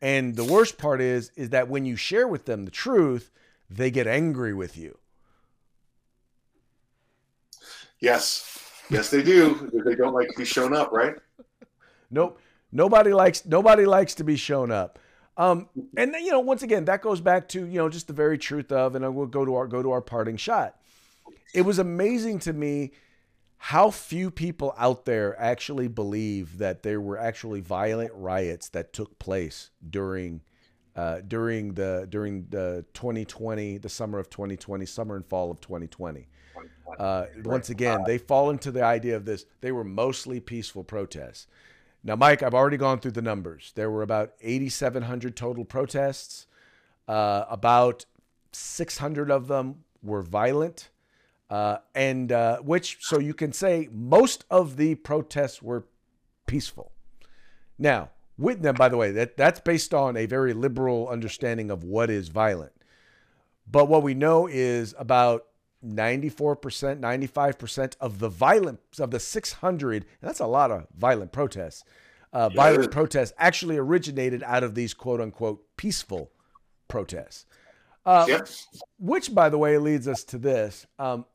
And 0.00 0.36
the 0.36 0.44
worst 0.44 0.78
part 0.78 1.00
is 1.00 1.30
is 1.36 1.50
that 1.50 1.68
when 1.68 1.84
you 1.84 1.96
share 1.96 2.28
with 2.28 2.44
them 2.44 2.64
the 2.64 2.70
truth, 2.70 3.30
they 3.70 3.90
get 3.90 4.06
angry 4.06 4.54
with 4.54 4.76
you. 4.76 4.98
Yes. 8.00 8.58
Yes, 8.90 9.10
they 9.10 9.22
do. 9.22 9.70
they 9.84 9.94
don't 9.94 10.12
like 10.12 10.28
to 10.28 10.38
be 10.38 10.44
shown 10.44 10.74
up, 10.74 10.92
right? 10.92 11.14
Nope. 12.10 12.38
Nobody 12.70 13.12
likes 13.12 13.46
nobody 13.46 13.86
likes 13.86 14.14
to 14.16 14.24
be 14.24 14.36
shown 14.36 14.70
up. 14.70 14.98
Um, 15.36 15.68
and 15.96 16.12
then, 16.12 16.22
you 16.24 16.30
know, 16.30 16.40
once 16.40 16.62
again, 16.62 16.84
that 16.84 17.00
goes 17.00 17.20
back 17.20 17.48
to 17.48 17.66
you 17.66 17.78
know 17.78 17.88
just 17.88 18.06
the 18.06 18.12
very 18.12 18.36
truth 18.36 18.70
of, 18.70 18.94
and 18.94 19.04
I 19.04 19.08
will 19.08 19.26
go 19.26 19.44
to 19.44 19.54
our 19.54 19.66
go 19.66 19.82
to 19.82 19.92
our 19.92 20.02
parting 20.02 20.36
shot 20.36 20.76
it 21.54 21.62
was 21.62 21.78
amazing 21.78 22.38
to 22.40 22.52
me 22.52 22.92
how 23.64 23.90
few 23.90 24.30
people 24.30 24.74
out 24.76 25.04
there 25.04 25.40
actually 25.40 25.86
believe 25.86 26.58
that 26.58 26.82
there 26.82 27.00
were 27.00 27.16
actually 27.16 27.60
violent 27.60 28.10
riots 28.14 28.68
that 28.70 28.92
took 28.92 29.18
place 29.20 29.70
during 29.88 30.40
uh, 30.96 31.20
during 31.26 31.74
the 31.74 32.06
during 32.10 32.46
the 32.50 32.84
2020 32.92 33.78
the 33.78 33.88
summer 33.88 34.18
of 34.18 34.28
2020 34.28 34.84
summer 34.84 35.16
and 35.16 35.24
fall 35.26 35.50
of 35.50 35.60
2020 35.60 36.26
uh, 36.98 37.26
once 37.44 37.70
again 37.70 38.02
they 38.04 38.18
fall 38.18 38.50
into 38.50 38.70
the 38.70 38.82
idea 38.82 39.16
of 39.16 39.24
this. 39.24 39.46
They 39.60 39.72
were 39.72 39.84
mostly 39.84 40.40
peaceful 40.40 40.84
protests. 40.84 41.46
Now 42.04 42.16
mike 42.16 42.42
i've 42.42 42.54
already 42.54 42.76
gone 42.76 42.98
through 42.98 43.12
the 43.12 43.22
numbers. 43.22 43.72
There 43.74 43.90
were 43.90 44.02
about 44.02 44.32
8700 44.40 45.36
total 45.36 45.64
protests. 45.64 46.46
Uh, 47.08 47.44
about 47.48 48.06
600 48.52 49.30
of 49.30 49.48
them 49.48 49.84
were 50.02 50.22
violent. 50.22 50.90
Uh, 51.52 51.76
and 51.94 52.32
uh, 52.32 52.56
which, 52.60 52.96
so 53.02 53.18
you 53.18 53.34
can 53.34 53.52
say 53.52 53.86
most 53.92 54.46
of 54.50 54.78
the 54.78 54.94
protests 54.94 55.60
were 55.60 55.84
peaceful. 56.46 56.92
Now, 57.78 58.08
with 58.38 58.62
them, 58.62 58.74
by 58.74 58.88
the 58.88 58.96
way, 58.96 59.10
that, 59.10 59.36
that's 59.36 59.60
based 59.60 59.92
on 59.92 60.16
a 60.16 60.24
very 60.24 60.54
liberal 60.54 61.08
understanding 61.08 61.70
of 61.70 61.84
what 61.84 62.08
is 62.08 62.28
violent. 62.28 62.72
But 63.70 63.86
what 63.90 64.02
we 64.02 64.14
know 64.14 64.46
is 64.46 64.94
about 64.98 65.44
94%, 65.86 67.00
95% 67.00 67.96
of 68.00 68.18
the 68.18 68.30
violent, 68.30 68.80
of 68.98 69.10
the 69.10 69.20
600, 69.20 69.94
and 69.94 70.04
that's 70.22 70.40
a 70.40 70.46
lot 70.46 70.70
of 70.70 70.86
violent 70.96 71.32
protests, 71.32 71.84
uh, 72.32 72.48
yeah. 72.50 72.56
violent 72.56 72.90
protests 72.90 73.34
actually 73.36 73.76
originated 73.76 74.42
out 74.44 74.62
of 74.62 74.74
these 74.74 74.94
quote 74.94 75.20
unquote 75.20 75.62
peaceful 75.76 76.32
protests. 76.88 77.44
Uh, 78.06 78.24
yep. 78.26 78.48
Which, 78.98 79.34
by 79.34 79.50
the 79.50 79.58
way, 79.58 79.76
leads 79.76 80.08
us 80.08 80.24
to 80.24 80.38
this. 80.38 80.86
Um, 80.98 81.26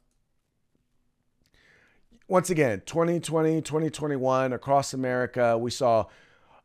once 2.27 2.49
again, 2.49 2.81
2020, 2.85 3.61
2021, 3.61 4.53
across 4.53 4.93
America, 4.93 5.57
we 5.57 5.71
saw 5.71 6.05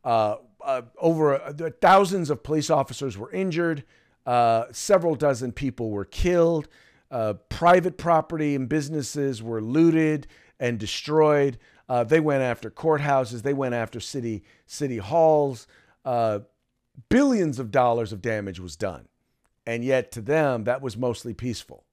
uh, 0.04 0.36
uh, 0.64 0.82
over 0.98 1.40
uh, 1.40 1.70
thousands 1.80 2.30
of 2.30 2.42
police 2.42 2.70
officers 2.70 3.16
were 3.16 3.30
injured, 3.32 3.84
uh, 4.26 4.64
several 4.72 5.14
dozen 5.14 5.52
people 5.52 5.90
were 5.90 6.04
killed, 6.04 6.68
uh, 7.10 7.34
private 7.48 7.96
property 7.96 8.54
and 8.54 8.68
businesses 8.68 9.42
were 9.42 9.60
looted 9.60 10.26
and 10.58 10.78
destroyed. 10.78 11.58
Uh, 11.88 12.02
they 12.04 12.20
went 12.20 12.42
after 12.42 12.70
courthouses, 12.70 13.42
they 13.42 13.52
went 13.52 13.74
after 13.74 14.00
city 14.00 14.42
city 14.66 14.98
halls. 14.98 15.66
billions 17.08 17.58
of 17.58 17.70
dollars 17.70 18.12
of 18.12 18.22
damage 18.22 18.58
was 18.58 18.76
done, 18.76 19.06
and 19.66 19.84
yet 19.84 20.10
to 20.12 20.20
them 20.20 20.64
that 20.64 20.82
was 20.82 20.96
mostly 20.96 21.34
peaceful. 21.34 21.84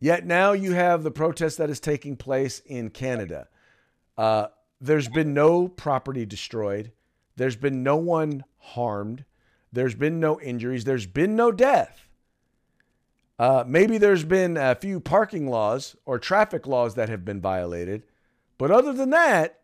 Yet 0.00 0.26
now 0.26 0.52
you 0.52 0.74
have 0.74 1.02
the 1.02 1.10
protest 1.10 1.58
that 1.58 1.70
is 1.70 1.80
taking 1.80 2.16
place 2.16 2.60
in 2.60 2.90
Canada. 2.90 3.48
Uh, 4.16 4.48
there's 4.80 5.08
been 5.08 5.34
no 5.34 5.68
property 5.68 6.24
destroyed. 6.24 6.92
There's 7.36 7.56
been 7.56 7.82
no 7.82 7.96
one 7.96 8.44
harmed. 8.58 9.24
There's 9.72 9.94
been 9.94 10.20
no 10.20 10.40
injuries. 10.40 10.84
There's 10.84 11.06
been 11.06 11.36
no 11.36 11.50
death. 11.50 12.06
Uh, 13.38 13.64
maybe 13.66 13.98
there's 13.98 14.24
been 14.24 14.56
a 14.56 14.74
few 14.74 14.98
parking 15.00 15.48
laws 15.48 15.94
or 16.04 16.18
traffic 16.18 16.66
laws 16.66 16.94
that 16.94 17.08
have 17.08 17.24
been 17.24 17.40
violated. 17.40 18.02
But 18.56 18.70
other 18.70 18.92
than 18.92 19.10
that, 19.10 19.60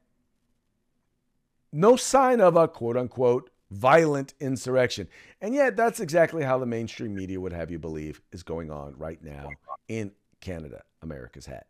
no 1.73 1.97
sign 1.97 2.41
of 2.41 2.57
a 2.57 2.69
quote 2.69 2.97
unquote 2.97 3.51
violent 3.71 4.35
insurrection. 4.39 5.09
And 5.41 5.55
yet, 5.55 5.77
that's 5.77 5.99
exactly 5.99 6.45
how 6.45 6.59
the 6.59 6.67
mainstream 6.67 7.15
media 7.15 7.41
would 7.41 7.53
have 7.53 7.71
you 7.71 7.79
believe 7.79 8.21
is 8.31 8.45
going 8.45 8.71
on 8.71 8.95
right 8.97 9.23
now 9.23 9.51
in 9.89 10.13
Canada, 10.45 10.83
America's 11.03 11.47
hat. 11.47 11.67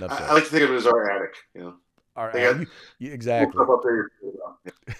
I, 0.00 0.04
I, 0.04 0.32
like 0.32 0.44
to 0.44 0.50
think 0.50 0.64
of 0.64 0.72
it 0.72 0.76
as 0.76 0.86
our 0.86 1.10
attic, 1.10 1.34
you 1.54 1.60
know. 1.60 1.74
Our 2.16 2.30
attic, 2.30 2.68
you, 2.98 3.12
exactly. 3.12 3.62
There, 3.84 4.10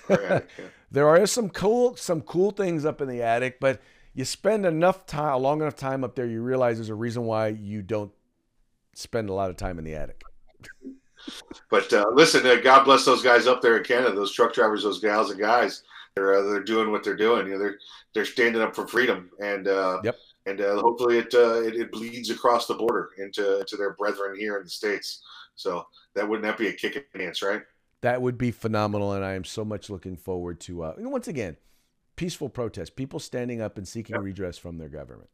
attic, 0.31 0.49
yeah. 0.59 0.65
there 0.91 1.09
are 1.09 1.27
some 1.27 1.49
cool 1.49 1.97
some 1.97 2.21
cool 2.21 2.51
things 2.51 2.85
up 2.85 3.01
in 3.01 3.09
the 3.09 3.23
attic, 3.23 3.59
but 3.59 3.81
you 4.15 4.25
spend 4.25 4.67
enough 4.67 5.07
time, 5.07 5.33
a 5.33 5.39
long 5.39 5.63
enough 5.63 5.77
time 5.77 6.05
up 6.05 6.15
there, 6.15 6.27
you 6.27 6.43
realize 6.43 6.77
there's 6.77 6.91
a 6.91 6.95
reason 6.95 7.25
why 7.25 7.49
you 7.49 7.83
don't 7.83 8.13
spend 8.95 9.31
a 9.31 9.33
lot 9.33 9.51
of 9.51 9.57
time 9.57 9.79
in 9.79 9.85
the 9.85 9.95
attic. 9.95 10.23
But 11.71 11.93
uh, 11.93 12.07
listen, 12.13 12.47
uh, 12.47 12.57
God 12.57 12.85
bless 12.85 13.05
those 13.05 13.23
guys 13.23 13.47
up 13.47 13.63
there 13.63 13.79
in 13.79 13.85
Canada, 13.85 14.15
those 14.15 14.33
truck 14.33 14.53
drivers, 14.53 14.83
those 14.83 15.01
gals 15.01 15.31
and 15.31 15.41
guys. 15.41 15.83
They're 16.15 16.35
uh, 16.35 16.43
they're 16.43 16.63
doing 16.63 16.93
what 16.93 17.03
they're 17.03 17.17
doing. 17.17 17.47
You 17.47 17.55
know, 17.55 17.59
they're 17.59 17.79
they're 18.15 18.25
standing 18.27 18.63
up 18.63 18.75
for 18.75 18.87
freedom, 18.87 19.31
and 19.41 19.69
uh, 19.69 20.01
yep 20.05 20.17
and 20.47 20.61
uh, 20.61 20.81
hopefully 20.81 21.19
it, 21.19 21.35
uh, 21.35 21.63
it, 21.63 21.75
it 21.75 21.93
bleeds 21.93 22.31
across 22.31 22.67
the 22.67 22.75
border 22.75 23.11
into 23.19 23.65
to 23.67 23.77
their 23.77 23.95
brethren 23.95 24.39
here 24.39 24.57
in 24.57 24.65
the 24.65 24.71
states. 24.71 25.23
So 25.57 25.87
that 26.15 26.29
wouldn't 26.29 26.45
that 26.45 26.59
be 26.59 26.69
a 26.69 26.73
kick 26.73 26.97
in 26.97 27.03
the 27.13 27.47
right? 27.47 27.63
That 28.03 28.23
would 28.23 28.39
be 28.39 28.51
phenomenal, 28.51 29.13
and 29.13 29.25
I 29.25 29.33
am 29.33 29.45
so 29.45 29.65
much 29.65 29.91
looking 29.91 30.17
forward 30.17 30.61
to. 30.61 30.85
Uh, 30.85 30.95
once 30.99 31.29
again, 31.29 31.57
peaceful 32.15 32.49
protest, 32.49 32.95
people 32.95 33.19
standing 33.19 33.61
up 33.61 33.79
and 33.79 33.89
seeking 33.89 34.17
redress 34.17 34.59
from 34.59 34.79
their 34.79 34.89
government. 34.89 35.31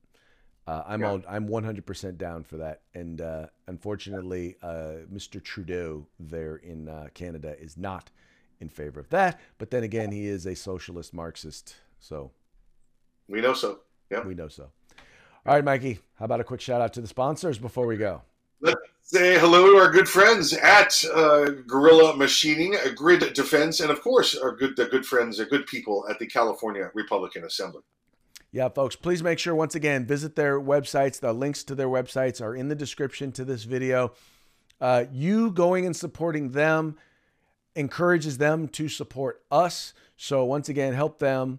Uh, 0.67 0.83
I'm 0.87 1.05
all, 1.05 1.21
I'm 1.29 1.49
100% 1.49 2.19
down 2.19 2.45
for 2.45 2.59
that, 2.59 2.83
and 2.95 3.21
uh, 3.21 3.47
unfortunately, 3.67 4.57
uh, 4.63 5.07
Mr. 5.13 5.43
Trudeau 5.43 6.07
there 6.21 6.57
in 6.57 6.89
uh, 6.89 7.09
Canada 7.15 7.57
is 7.61 7.77
not 7.77 8.11
in 8.61 8.69
favor 8.69 9.01
of 9.01 9.09
that. 9.11 9.41
But 9.59 9.73
then 9.73 9.83
again, 9.83 10.13
he 10.13 10.27
is 10.27 10.47
a 10.47 10.55
socialist 10.55 11.13
Marxist, 11.13 11.75
so 11.99 12.31
we 13.29 13.41
know 13.41 13.55
so. 13.55 13.81
Yeah, 14.09 14.25
we 14.25 14.35
know 14.35 14.49
so. 14.49 14.71
All 15.45 15.55
right, 15.55 15.65
Mikey, 15.65 15.99
how 16.21 16.27
about 16.27 16.39
a 16.39 16.45
quick 16.45 16.61
shout 16.61 16.81
out 16.81 16.93
to 16.93 17.01
the 17.01 17.09
sponsors 17.09 17.59
before 17.59 17.85
we 17.85 17.97
go? 17.97 18.23
Let's 18.61 18.79
say 19.03 19.41
hello 19.41 19.73
to 19.73 19.77
our 19.77 19.91
good 19.91 20.09
friends 20.09 20.53
at 20.53 21.05
uh, 21.13 21.47
Gorilla 21.67 22.17
Machining, 22.17 22.77
Grid 22.95 23.35
Defense, 23.35 23.81
and 23.81 23.91
of 23.91 24.01
course, 24.03 24.37
our 24.37 24.55
good 24.55 24.77
the 24.77 24.87
good 24.87 25.05
friends, 25.05 25.39
the 25.39 25.45
good 25.45 25.67
people 25.67 26.07
at 26.09 26.21
the 26.21 26.27
California 26.27 26.93
Republican 26.95 27.43
Assembly. 27.43 27.83
Yeah, 28.53 28.69
folks, 28.69 28.95
please 28.95 29.21
make 29.21 29.41
sure 29.41 29.53
once 29.53 29.75
again 29.75 30.07
visit 30.07 30.37
their 30.37 30.61
websites. 30.61 31.19
The 31.19 31.33
links 31.33 31.65
to 31.65 31.75
their 31.75 31.89
websites 31.89 32.41
are 32.41 32.55
in 32.55 32.69
the 32.69 32.77
description 32.77 33.33
to 33.33 33.45
this 33.45 33.65
video. 33.65 34.13
Uh, 34.81 35.07
you 35.11 35.51
going 35.51 35.87
and 35.87 35.97
supporting 35.97 36.51
them 36.51 36.99
encourages 37.75 38.39
them 38.39 38.69
to 38.69 38.89
support 38.89 39.43
us. 39.51 39.93
So 40.17 40.45
once 40.45 40.69
again, 40.69 40.95
help 40.95 41.19
them, 41.19 41.59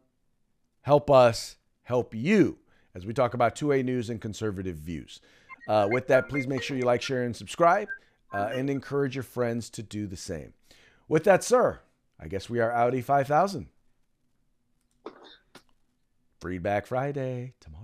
help 0.84 1.12
us, 1.12 1.58
help 1.84 2.16
you 2.16 2.60
as 2.96 3.06
we 3.06 3.14
talk 3.14 3.34
about 3.34 3.56
2A 3.56 3.84
news 3.84 4.10
and 4.10 4.22
conservative 4.22 4.78
views. 4.78 5.20
Uh, 5.68 5.88
with 5.90 6.08
that, 6.08 6.30
please 6.30 6.48
make 6.48 6.62
sure 6.62 6.78
you 6.78 6.84
like, 6.84 7.02
share, 7.02 7.24
and 7.24 7.36
subscribe, 7.36 7.88
uh, 8.34 8.50
and 8.54 8.70
encourage 8.70 9.16
your 9.16 9.24
friends 9.24 9.70
to 9.70 9.84
do 9.84 10.06
the 10.06 10.18
same. 10.18 10.54
With 11.08 11.24
that, 11.24 11.44
sir, 11.44 11.80
I 12.20 12.28
guess 12.28 12.50
we 12.50 12.60
are 12.60 12.72
Audi 12.72 13.02
5000. 13.02 13.68
Freedback 16.42 16.86
Friday 16.86 17.54
tomorrow. 17.62 17.83